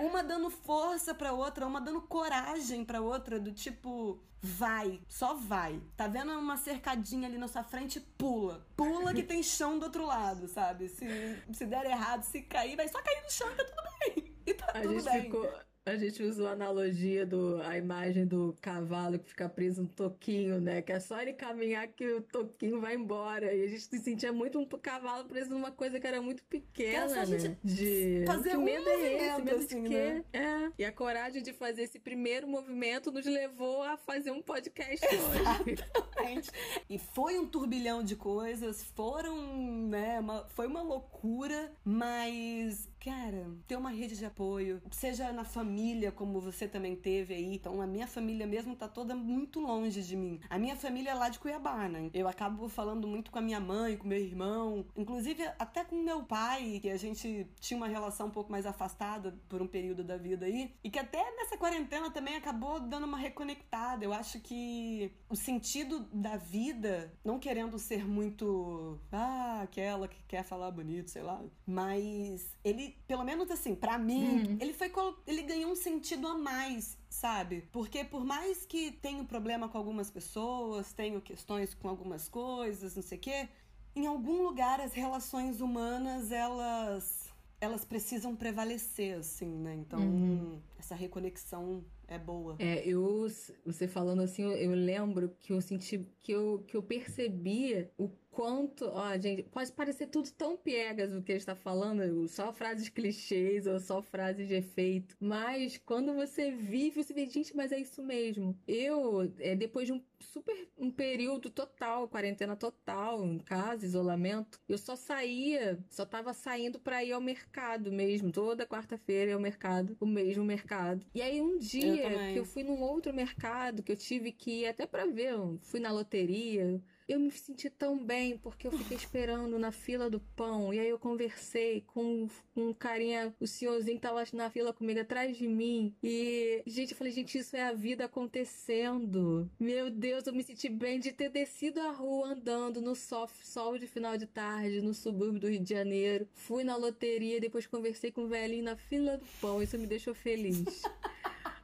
[0.01, 5.81] uma dando força pra outra, uma dando coragem pra outra, do tipo, vai, só vai.
[5.97, 8.01] Tá vendo uma cercadinha ali na sua frente?
[8.01, 8.67] Pula.
[8.77, 10.89] Pula que tem chão do outro lado, sabe?
[10.89, 11.07] Se,
[11.53, 14.35] se der errado, se cair, vai só cair no chão, tá tudo bem.
[14.47, 15.23] E tá a tudo bem.
[15.23, 19.89] Ficou a gente usou a analogia do a imagem do cavalo que fica preso no
[19.89, 20.83] toquinho, né?
[20.83, 23.53] Que é só ele caminhar que o toquinho vai embora.
[23.53, 27.27] E a gente se sentia muito um cavalo preso numa coisa que era muito pequena,
[27.27, 27.57] né?
[27.63, 30.13] De fazer que um medo é esse, medo assim, de quê?
[30.13, 30.25] Né?
[30.33, 30.73] É.
[30.79, 36.51] E a coragem de fazer esse primeiro movimento nos levou a fazer um podcast Exatamente.
[36.89, 43.77] e foi um turbilhão de coisas, foram, né, uma, foi uma loucura, mas Cara, ter
[43.77, 47.55] uma rede de apoio, seja na família, como você também teve aí.
[47.55, 50.39] Então, a minha família mesmo tá toda muito longe de mim.
[50.51, 52.11] A minha família é lá de Cuiabá, né?
[52.13, 56.25] Eu acabo falando muito com a minha mãe, com meu irmão, inclusive até com meu
[56.25, 60.19] pai, que a gente tinha uma relação um pouco mais afastada por um período da
[60.19, 60.75] vida aí.
[60.85, 64.05] E que até nessa quarentena também acabou dando uma reconectada.
[64.05, 69.01] Eu acho que o sentido da vida, não querendo ser muito.
[69.11, 71.43] Ah, aquela que quer falar bonito, sei lá.
[71.67, 74.59] Mas ele pelo menos assim, para mim, hum.
[74.61, 74.93] ele foi
[75.27, 77.69] ele ganhou um sentido a mais, sabe?
[77.73, 83.03] Porque por mais que tenha problema com algumas pessoas, tenho questões com algumas coisas, não
[83.03, 83.49] sei o quê,
[83.95, 87.31] em algum lugar as relações humanas, elas
[87.61, 89.75] elas precisam prevalecer, assim, né?
[89.75, 90.59] Então, uhum.
[90.79, 92.57] essa reconexão é boa.
[92.59, 93.27] É, eu,
[93.67, 98.09] você falando assim, eu, eu, lembro que eu senti, que eu, que eu percebia o
[98.41, 102.89] quanto, ó, gente, pode parecer tudo tão piegas o que ele está falando, só frases
[102.89, 107.79] clichês ou só frases de efeito, mas quando você vive, você vê, gente, mas é
[107.79, 108.59] isso mesmo.
[108.67, 114.79] Eu, é, depois de um super, um período total, quarentena total, em casa, isolamento, eu
[114.79, 120.07] só saía, só tava saindo para ir ao mercado mesmo, toda quarta-feira ao mercado, o
[120.07, 121.05] mesmo mercado.
[121.15, 124.63] E aí um dia eu que eu fui num outro mercado, que eu tive que
[124.63, 126.81] ir até para ver, fui na loteria,
[127.11, 130.73] eu me senti tão bem porque eu fiquei esperando na fila do pão.
[130.73, 135.37] E aí eu conversei com um carinha, o senhorzinho que tava na fila comigo atrás
[135.37, 135.93] de mim.
[136.05, 139.51] E, gente, eu falei, gente, isso é a vida acontecendo.
[139.59, 143.77] Meu Deus, eu me senti bem de ter descido a rua andando no sol, sol
[143.77, 146.29] de final de tarde, no subúrbio do Rio de Janeiro.
[146.33, 149.61] Fui na loteria, depois conversei com o velhinho na fila do pão.
[149.61, 150.63] Isso me deixou feliz.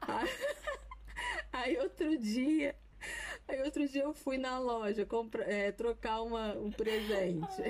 [1.52, 2.74] aí outro dia
[3.48, 7.62] Aí outro dia eu fui na loja compra, é, trocar uma, um presente.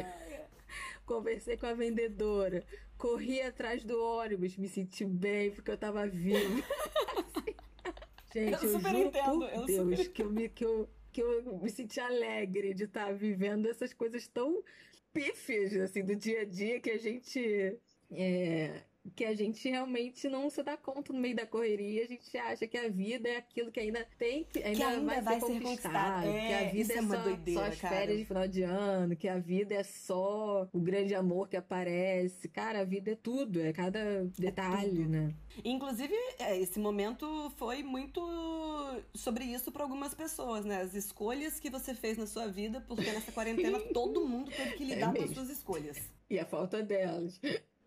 [1.05, 2.65] Conversei com a vendedora.
[2.97, 6.63] Corri atrás do ônibus, me senti bem porque eu tava vivo.
[8.33, 10.13] Gente, eu, eu juro entendo, por eu Deus super...
[10.13, 13.95] que eu me que eu, que eu me senti alegre de estar tá vivendo essas
[13.95, 14.63] coisas tão
[15.13, 17.79] pífias assim do dia a dia que a gente
[18.11, 18.83] é,
[19.15, 22.67] que a gente realmente não se dá conta no meio da correria, a gente acha
[22.67, 25.61] que a vida é aquilo que ainda tem que ainda, que ainda vai, vai, ser
[25.61, 27.97] conquistado, é, que a vida é, é só, doideira, só, as cara.
[27.97, 32.49] férias de final de ano, que a vida é só o grande amor que aparece.
[32.49, 35.35] Cara, a vida é tudo, é cada detalhe, é né?
[35.65, 38.21] Inclusive, é, esse momento foi muito
[39.15, 40.83] sobre isso para algumas pessoas, né?
[40.83, 44.85] As escolhas que você fez na sua vida, porque nessa quarentena todo mundo teve que
[44.85, 45.99] lidar é com as suas escolhas.
[46.29, 47.41] E a falta delas.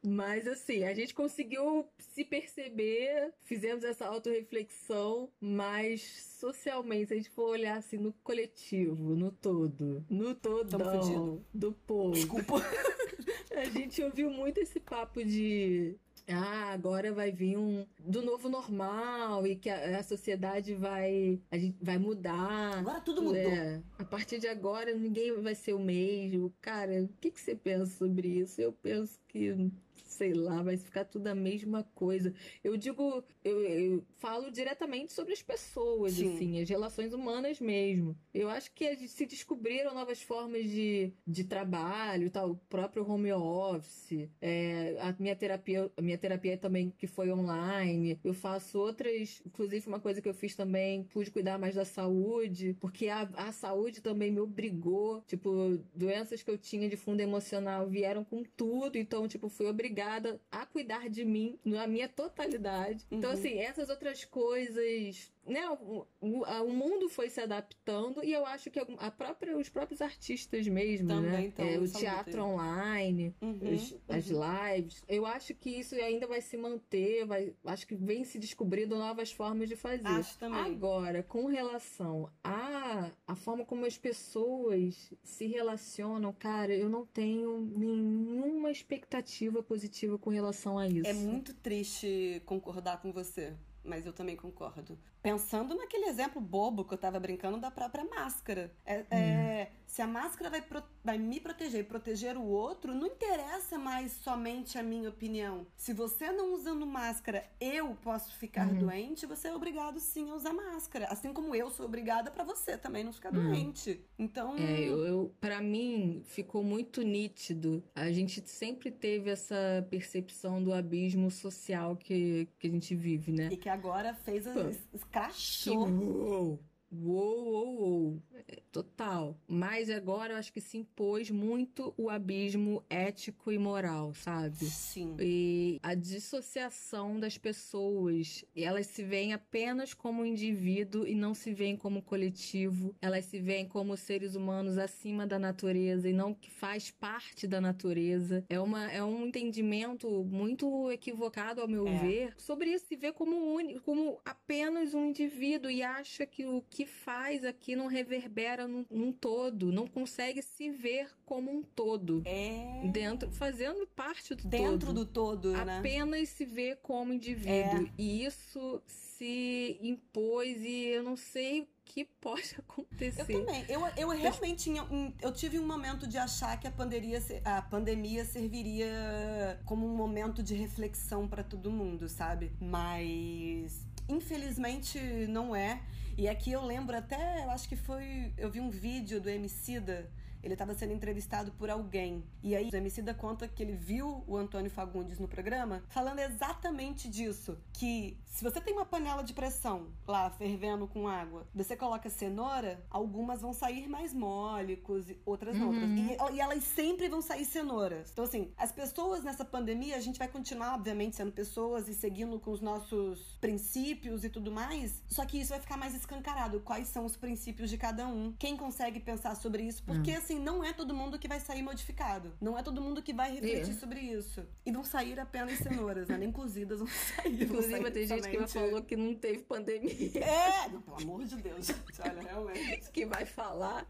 [0.05, 6.01] Mas assim, a gente conseguiu se perceber, fizemos essa autorreflexão, mas
[6.39, 12.11] socialmente, se a gente for olhar assim no coletivo, no todo, no todo do povo.
[12.11, 12.55] Desculpa.
[13.55, 15.97] a gente ouviu muito esse papo de
[16.31, 21.57] ah, agora vai vir um do novo normal e que a, a sociedade vai a
[21.57, 22.77] gente vai mudar.
[22.77, 23.37] Agora tudo mudou.
[23.37, 26.53] É, a partir de agora ninguém vai ser o mesmo.
[26.61, 28.61] Cara, o que, que você pensa sobre isso?
[28.61, 29.71] Eu penso que
[30.19, 32.33] sei lá, vai ficar tudo a mesma coisa.
[32.61, 36.35] Eu digo, eu, eu falo diretamente sobre as pessoas, Sim.
[36.35, 38.17] assim, as relações humanas mesmo.
[38.33, 44.29] Eu acho que se descobriram novas formas de, de trabalho, tal, o próprio home office,
[44.41, 48.19] é, a minha terapia, a minha terapia também que foi online.
[48.21, 52.75] Eu faço outras, inclusive uma coisa que eu fiz também, pude cuidar mais da saúde,
[52.81, 57.87] porque a, a saúde também me obrigou, tipo, doenças que eu tinha de fundo emocional
[57.87, 63.05] vieram com tudo, então, tipo, fui obrigada obrigada a cuidar de mim na minha totalidade.
[63.11, 63.37] Então, uhum.
[63.37, 68.79] assim, essas outras coisas né, o, o, mundo foi se adaptando e eu acho que
[68.79, 71.15] a própria, os próprios artistas mesmo, né?
[71.15, 71.45] Também, né?
[71.45, 73.99] Então, é, o teatro online, uhum, os, uhum.
[74.09, 75.03] as lives.
[75.07, 79.31] Eu acho que isso ainda vai se manter, vai, acho que vem se descobrindo novas
[79.31, 80.07] formas de fazer.
[80.07, 80.59] Acho também.
[80.59, 87.59] Agora, com relação a a forma como as pessoas se relacionam, cara, eu não tenho
[87.59, 91.07] nenhuma expectativa positiva com relação a isso.
[91.07, 94.97] É muito triste concordar com você mas eu também concordo.
[95.21, 98.71] Pensando naquele exemplo bobo que eu tava brincando da própria máscara.
[98.85, 103.07] É, é, se a máscara vai, pro, vai me proteger e proteger o outro, não
[103.07, 105.65] interessa mais somente a minha opinião.
[105.75, 108.77] Se você não usando máscara, eu posso ficar uhum.
[108.77, 111.07] doente, você é obrigado sim a usar máscara.
[111.07, 113.47] Assim como eu sou obrigada para você também não ficar uhum.
[113.47, 113.99] doente.
[114.17, 114.55] Então.
[114.57, 117.83] É, eu, eu para mim ficou muito nítido.
[117.95, 123.49] A gente sempre teve essa percepção do abismo social que, que a gente vive, né?
[123.51, 124.77] E que agora fez as,
[125.11, 125.87] Cachorro.
[125.87, 126.59] Uou,
[126.91, 128.23] uou, uou.
[128.47, 129.37] É, total.
[129.47, 134.65] Mas agora eu acho que se impôs muito o abismo ético e moral, sabe?
[134.65, 135.15] Sim.
[135.19, 138.43] E a dissociação das pessoas.
[138.55, 142.95] Elas se veem apenas como indivíduo e não se veem como coletivo.
[143.01, 147.61] Elas se veem como seres humanos acima da natureza e não que faz parte da
[147.61, 148.43] natureza.
[148.49, 151.97] É, uma, é um entendimento muito equivocado, ao meu é.
[151.97, 152.85] ver, sobre isso.
[152.87, 153.79] Se vê como, un...
[153.79, 158.85] como apenas um indivíduo e acha que o que que faz aqui não reverbera num,
[158.89, 162.21] num, todo, não consegue se ver como um todo.
[162.23, 162.87] É.
[162.89, 164.71] Dentro, fazendo parte do Dentro todo.
[164.71, 165.79] Dentro do todo, né?
[165.79, 167.85] Apenas se vê como indivíduo.
[167.85, 167.91] É.
[167.97, 173.23] E isso se impôs e eu não sei o que pode acontecer.
[173.23, 173.65] Eu também.
[173.67, 177.61] Eu, eu realmente tinha um, eu tive um momento de achar que a pandemia, a
[177.61, 182.53] pandemia serviria como um momento de reflexão para todo mundo, sabe?
[182.61, 185.81] Mas infelizmente não é.
[186.17, 188.33] E aqui eu lembro até, eu acho que foi.
[188.37, 190.09] Eu vi um vídeo do Emicida
[190.41, 192.23] ele estava sendo entrevistado por alguém.
[192.41, 197.09] E aí o Emicida conta que ele viu o Antônio Fagundes no programa falando exatamente
[197.09, 197.57] disso.
[197.73, 202.83] Que se você tem uma panela de pressão lá fervendo com água, você coloca cenoura,
[202.89, 205.67] algumas vão sair mais mólicos, outras não.
[205.67, 205.89] Outras.
[205.89, 205.97] Uhum.
[206.31, 208.09] E, e, elas sempre vão sair cenouras.
[208.11, 212.39] Então, assim, as pessoas nessa pandemia, a gente vai continuar, obviamente, sendo pessoas e seguindo
[212.39, 215.03] com os nossos princípios e tudo mais.
[215.07, 216.59] Só que isso vai ficar mais escancarado.
[216.61, 218.33] Quais são os princípios de cada um?
[218.37, 219.83] Quem consegue pensar sobre isso?
[219.83, 222.33] Porque, uhum assim, não é todo mundo que vai sair modificado.
[222.39, 223.77] Não é todo mundo que vai refletir é.
[223.77, 224.45] sobre isso.
[224.65, 226.17] E vão sair apenas cenouras, né?
[226.17, 227.43] Nem cozidas vão sair.
[227.43, 230.23] Inclusive, vão sair tem gente que falou que não teve pandemia.
[230.23, 230.69] É!
[230.69, 232.01] Não, pelo amor de Deus, gente.
[232.01, 232.91] Olha, realmente.
[232.91, 233.87] que vai falar.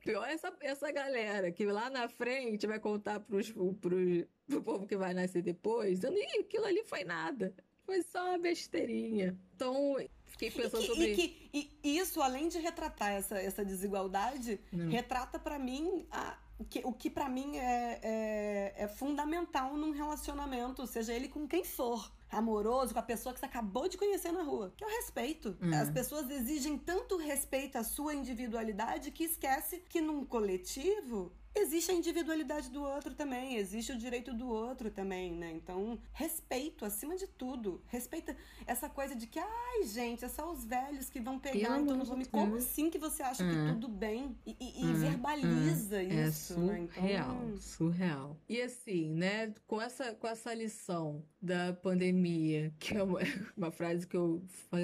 [0.00, 4.86] Pior é essa, essa galera que lá na frente vai contar pros, pros, pro povo
[4.86, 7.54] que vai nascer depois, dizendo, Ih, aquilo ali foi nada.
[7.84, 9.38] Foi só uma besteirinha.
[9.54, 9.96] Então,
[10.28, 11.12] fiquei pensando e que, sobre...
[11.12, 14.90] E, que, e isso, além de retratar essa, essa desigualdade, Não.
[14.90, 20.86] retrata para mim a, que, o que para mim é, é, é fundamental num relacionamento,
[20.86, 24.42] seja ele com quem for amoroso com a pessoa que você acabou de conhecer na
[24.42, 25.56] rua, que é o respeito.
[25.62, 25.74] Uhum.
[25.74, 31.94] As pessoas exigem tanto respeito à sua individualidade que esquece que num coletivo existe a
[31.94, 35.52] individualidade do outro também, existe o direito do outro também, né?
[35.52, 37.82] Então, respeito acima de tudo.
[37.86, 38.36] Respeita
[38.66, 41.96] essa coisa de que, ai, gente, é só os velhos que vão pegar, Pelo então
[41.96, 42.26] não vou me.
[42.26, 43.74] Como assim que você acha que hum.
[43.74, 44.36] tudo bem?
[44.46, 44.94] E, e, e hum.
[44.94, 46.28] verbaliza hum.
[46.28, 47.44] isso, é surreal, né?
[47.44, 47.56] Então...
[47.56, 48.36] surreal.
[48.48, 53.20] E assim, né, com essa, com essa lição da pandemia, que é uma,
[53.56, 54.42] uma frase que eu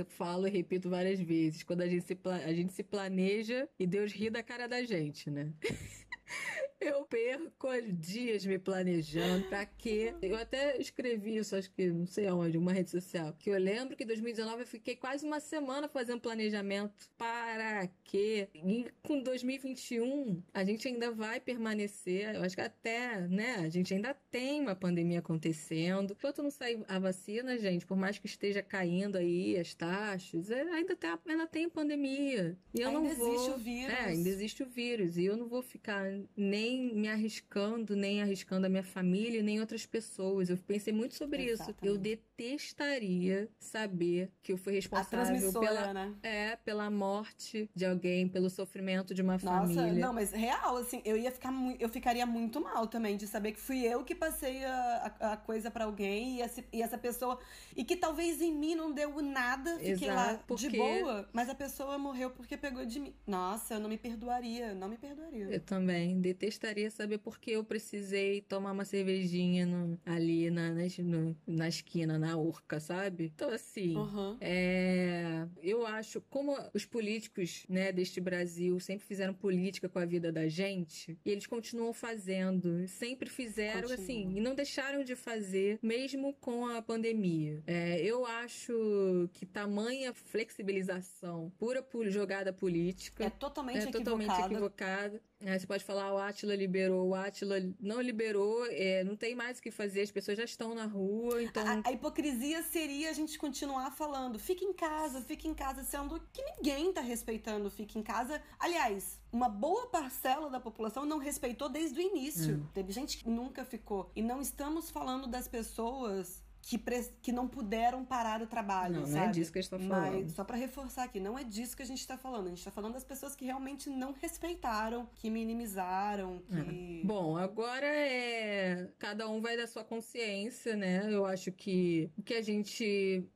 [0.08, 4.12] falo e repito várias vezes, quando a gente se, a gente se planeja e Deus
[4.12, 5.52] ri da cara da gente, né?
[6.80, 9.48] Eu perco dias me planejando.
[9.48, 10.14] Pra quê?
[10.20, 13.34] Eu até escrevi isso, acho que não sei aonde, uma rede social.
[13.38, 17.08] Que eu lembro que em 2019 eu fiquei quase uma semana fazendo planejamento.
[17.16, 18.48] Para quê?
[18.54, 22.34] E com 2021 a gente ainda vai permanecer.
[22.34, 23.56] Eu acho que até, né?
[23.56, 26.12] A gente ainda tem uma pandemia acontecendo.
[26.12, 30.62] Enquanto não sair a vacina, gente, por mais que esteja caindo aí as taxas, é,
[30.62, 32.56] ainda tem, ainda tem pandemia.
[32.74, 33.34] E eu ainda não vou.
[33.34, 33.92] Existe o vírus.
[33.92, 35.16] É, ainda existe o vírus.
[35.16, 36.04] E eu não vou ficar
[36.36, 40.48] nem me arriscando, nem arriscando a minha família, nem outras pessoas.
[40.48, 41.76] Eu pensei muito sobre Exatamente.
[41.76, 41.86] isso.
[41.86, 46.14] Eu detestaria saber que eu fui responsável pela, né?
[46.22, 49.94] é, pela morte de alguém, pelo sofrimento de uma Nossa, família.
[49.94, 53.52] Não, mas real, assim, eu ia ficar muito, eu ficaria muito mal também de saber
[53.52, 56.98] que fui eu que passei a, a, a coisa para alguém e, esse, e, essa
[56.98, 57.38] pessoa
[57.76, 60.68] e que talvez em mim não deu nada, fiquei Exato, lá porque...
[60.68, 63.14] de boa, mas a pessoa morreu porque pegou de mim.
[63.26, 65.44] Nossa, eu não me perdoaria, não me perdoaria.
[65.44, 66.53] Eu também detestaria
[66.90, 72.18] saber por que eu precisei tomar uma cervejinha no, ali na, na, no, na esquina,
[72.18, 73.32] na urca, sabe?
[73.34, 74.36] Então, assim, uhum.
[74.40, 80.30] é, eu acho, como os políticos né, deste Brasil sempre fizeram política com a vida
[80.30, 84.02] da gente, e eles continuam fazendo, sempre fizeram Continua.
[84.02, 87.62] assim, e não deixaram de fazer, mesmo com a pandemia.
[87.66, 94.04] É, eu acho que tamanha flexibilização pura por jogada política é totalmente é equivocada.
[94.04, 95.22] Totalmente equivocada.
[95.40, 99.58] É, você pode falar, o Atila liberou, o Atila não liberou, é, não tem mais
[99.58, 101.62] o que fazer, as pessoas já estão na rua, então...
[101.66, 106.20] A, a, hipocrisia seria a gente continuar falando, fica em casa, fica em casa, sendo
[106.32, 108.40] que ninguém tá respeitando fica em casa.
[108.58, 112.56] Aliás, uma boa parcela da população não respeitou desde o início.
[112.56, 112.66] Hum.
[112.72, 114.10] Teve gente que nunca ficou.
[114.14, 116.78] E não estamos falando das pessoas que,
[117.20, 119.18] que não puderam parar o trabalho, não, sabe?
[119.18, 120.22] Não é disso que a gente tá falando.
[120.22, 122.46] Mas, só para reforçar aqui, não é disso que a gente está falando.
[122.46, 127.00] A gente está falando das pessoas que realmente não respeitaram, que minimizaram, que...
[127.02, 127.06] É.
[127.06, 128.88] Bom, agora é...
[128.98, 131.06] Cada um vai da sua consciência, né?
[131.10, 133.28] Eu acho que o que a gente...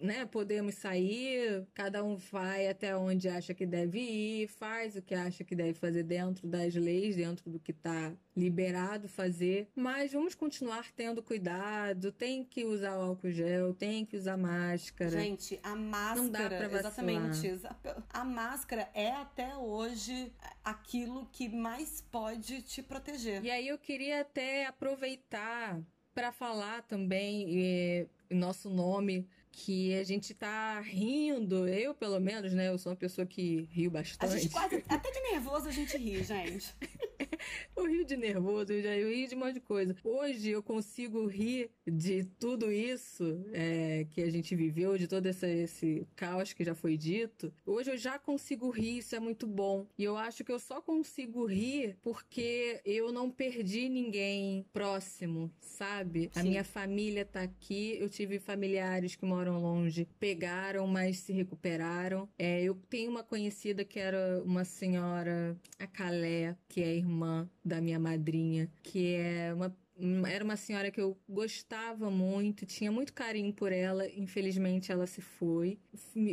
[0.00, 0.24] Né?
[0.24, 5.44] Podemos sair, cada um vai até onde acha que deve ir, faz o que acha
[5.44, 10.90] que deve fazer dentro das leis, dentro do que está liberado fazer, mas vamos continuar
[10.92, 15.10] tendo cuidado, tem que usar o álcool gel, tem que usar máscara.
[15.10, 17.60] Gente, a máscara, Não dá pra exatamente,
[18.08, 20.32] a máscara é até hoje
[20.64, 23.44] aquilo que mais pode te proteger.
[23.44, 25.80] E aí eu queria até aproveitar
[26.14, 32.68] para falar também eh, nosso nome que a gente tá rindo, eu pelo menos, né?
[32.68, 34.32] Eu sou uma pessoa que rio bastante.
[34.32, 36.74] A gente quase, até de nervoso a gente ri, gente.
[37.76, 39.94] eu rio de nervoso, eu já eu rio de um monte de coisa.
[40.04, 45.46] Hoje eu consigo rir de tudo isso é, que a gente viveu, de todo esse,
[45.46, 47.52] esse caos que já foi dito.
[47.66, 49.86] Hoje eu já consigo rir, isso é muito bom.
[49.98, 56.30] E eu acho que eu só consigo rir porque eu não perdi ninguém próximo, sabe?
[56.32, 56.40] Sim.
[56.40, 61.32] A minha família tá aqui, eu tive familiares que moram moram longe pegaram, mas se
[61.32, 62.28] recuperaram.
[62.38, 67.29] É, eu tenho uma conhecida que era uma senhora, a Calé, que é irmã
[67.64, 69.74] da minha madrinha, que é uma
[70.26, 74.08] era uma senhora que eu gostava muito, tinha muito carinho por ela.
[74.16, 75.78] Infelizmente, ela se foi.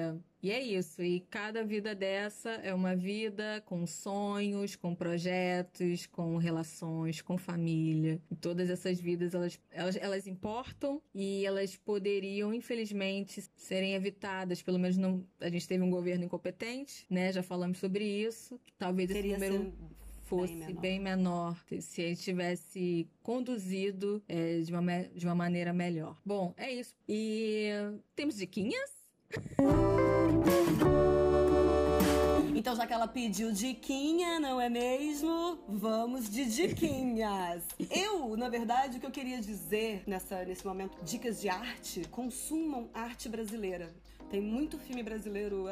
[0.40, 1.02] e é isso.
[1.02, 8.22] E cada vida dessa é uma vida com sonhos, com projetos, com relações, com família.
[8.30, 14.62] E todas essas vidas, elas, elas, elas importam e elas poderiam, infelizmente, serem evitadas.
[14.62, 17.32] Pelo menos não, a gente teve um governo incompetente, né?
[17.32, 18.60] Já falamos sobre isso.
[18.78, 19.72] Talvez Teria esse número
[20.24, 25.34] fosse bem menor, bem menor se a gente tivesse conduzido é, de, uma, de uma
[25.34, 26.16] maneira melhor.
[26.24, 26.94] Bom, é isso.
[27.08, 27.70] E
[28.14, 28.90] temos diquinhas?
[32.54, 35.58] Então, já que ela pediu diquinha, não é mesmo?
[35.66, 37.64] Vamos de diquinhas.
[37.90, 42.88] Eu, na verdade, o que eu queria dizer nessa, nesse momento, dicas de arte, consumam
[42.94, 43.92] arte brasileira.
[44.30, 45.66] Tem muito filme brasileiro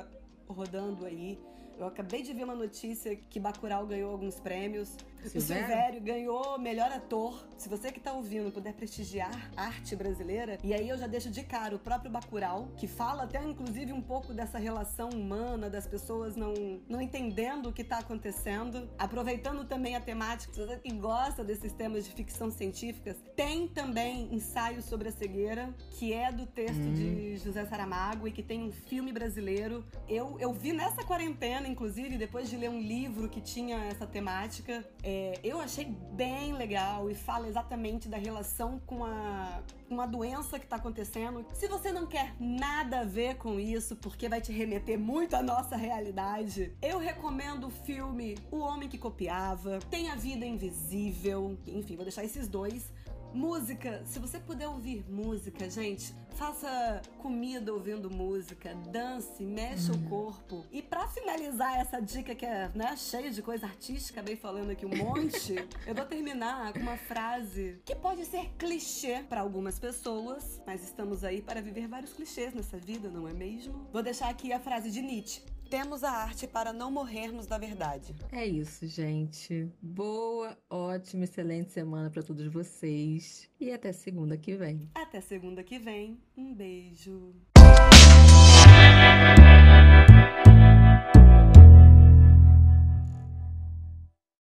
[0.48, 1.38] rodando aí.
[1.81, 4.99] Eu acabei de ver uma notícia que Bacurau ganhou alguns prêmios.
[5.29, 5.64] Silvério?
[5.64, 7.47] O Silvério ganhou melhor ator.
[7.57, 11.43] Se você que tá ouvindo puder prestigiar arte brasileira, e aí eu já deixo de
[11.43, 16.37] cara o próprio Bacurau, que fala até inclusive um pouco dessa relação humana das pessoas
[16.37, 16.55] não,
[16.89, 21.73] não entendendo o que tá acontecendo, aproveitando também a temática, se você que gosta desses
[21.73, 26.95] temas de ficção científica, tem também ensaio sobre a cegueira, que é do texto hum.
[26.95, 29.85] de José Saramago e que tem um filme brasileiro.
[30.09, 34.85] Eu, eu vi nessa quarentena, inclusive, depois de ler um livro que tinha essa temática.
[35.03, 35.10] É,
[35.43, 40.77] eu achei bem legal e fala exatamente da relação com a uma doença que está
[40.77, 41.45] acontecendo.
[41.53, 45.43] Se você não quer nada a ver com isso, porque vai te remeter muito à
[45.43, 51.97] nossa realidade, eu recomendo o filme O Homem que Copiava, Tem a Vida Invisível, enfim,
[51.97, 52.93] vou deixar esses dois
[53.33, 60.64] Música, se você puder ouvir música, gente, faça comida ouvindo música, dance, mexa o corpo.
[60.72, 64.85] E para finalizar essa dica que é, né, cheia de coisa artística, acabei falando aqui
[64.85, 65.55] um monte,
[65.87, 71.22] eu vou terminar com uma frase que pode ser clichê para algumas pessoas, mas estamos
[71.22, 73.89] aí para viver vários clichês nessa vida, não é mesmo?
[73.93, 75.43] Vou deixar aqui a frase de Nietzsche.
[75.71, 78.12] Temos a arte para não morrermos da verdade.
[78.33, 79.71] É isso, gente.
[79.81, 83.49] Boa, ótima, excelente semana para todos vocês.
[83.61, 84.91] E até segunda que vem.
[84.93, 86.18] Até segunda que vem.
[86.37, 87.33] Um beijo.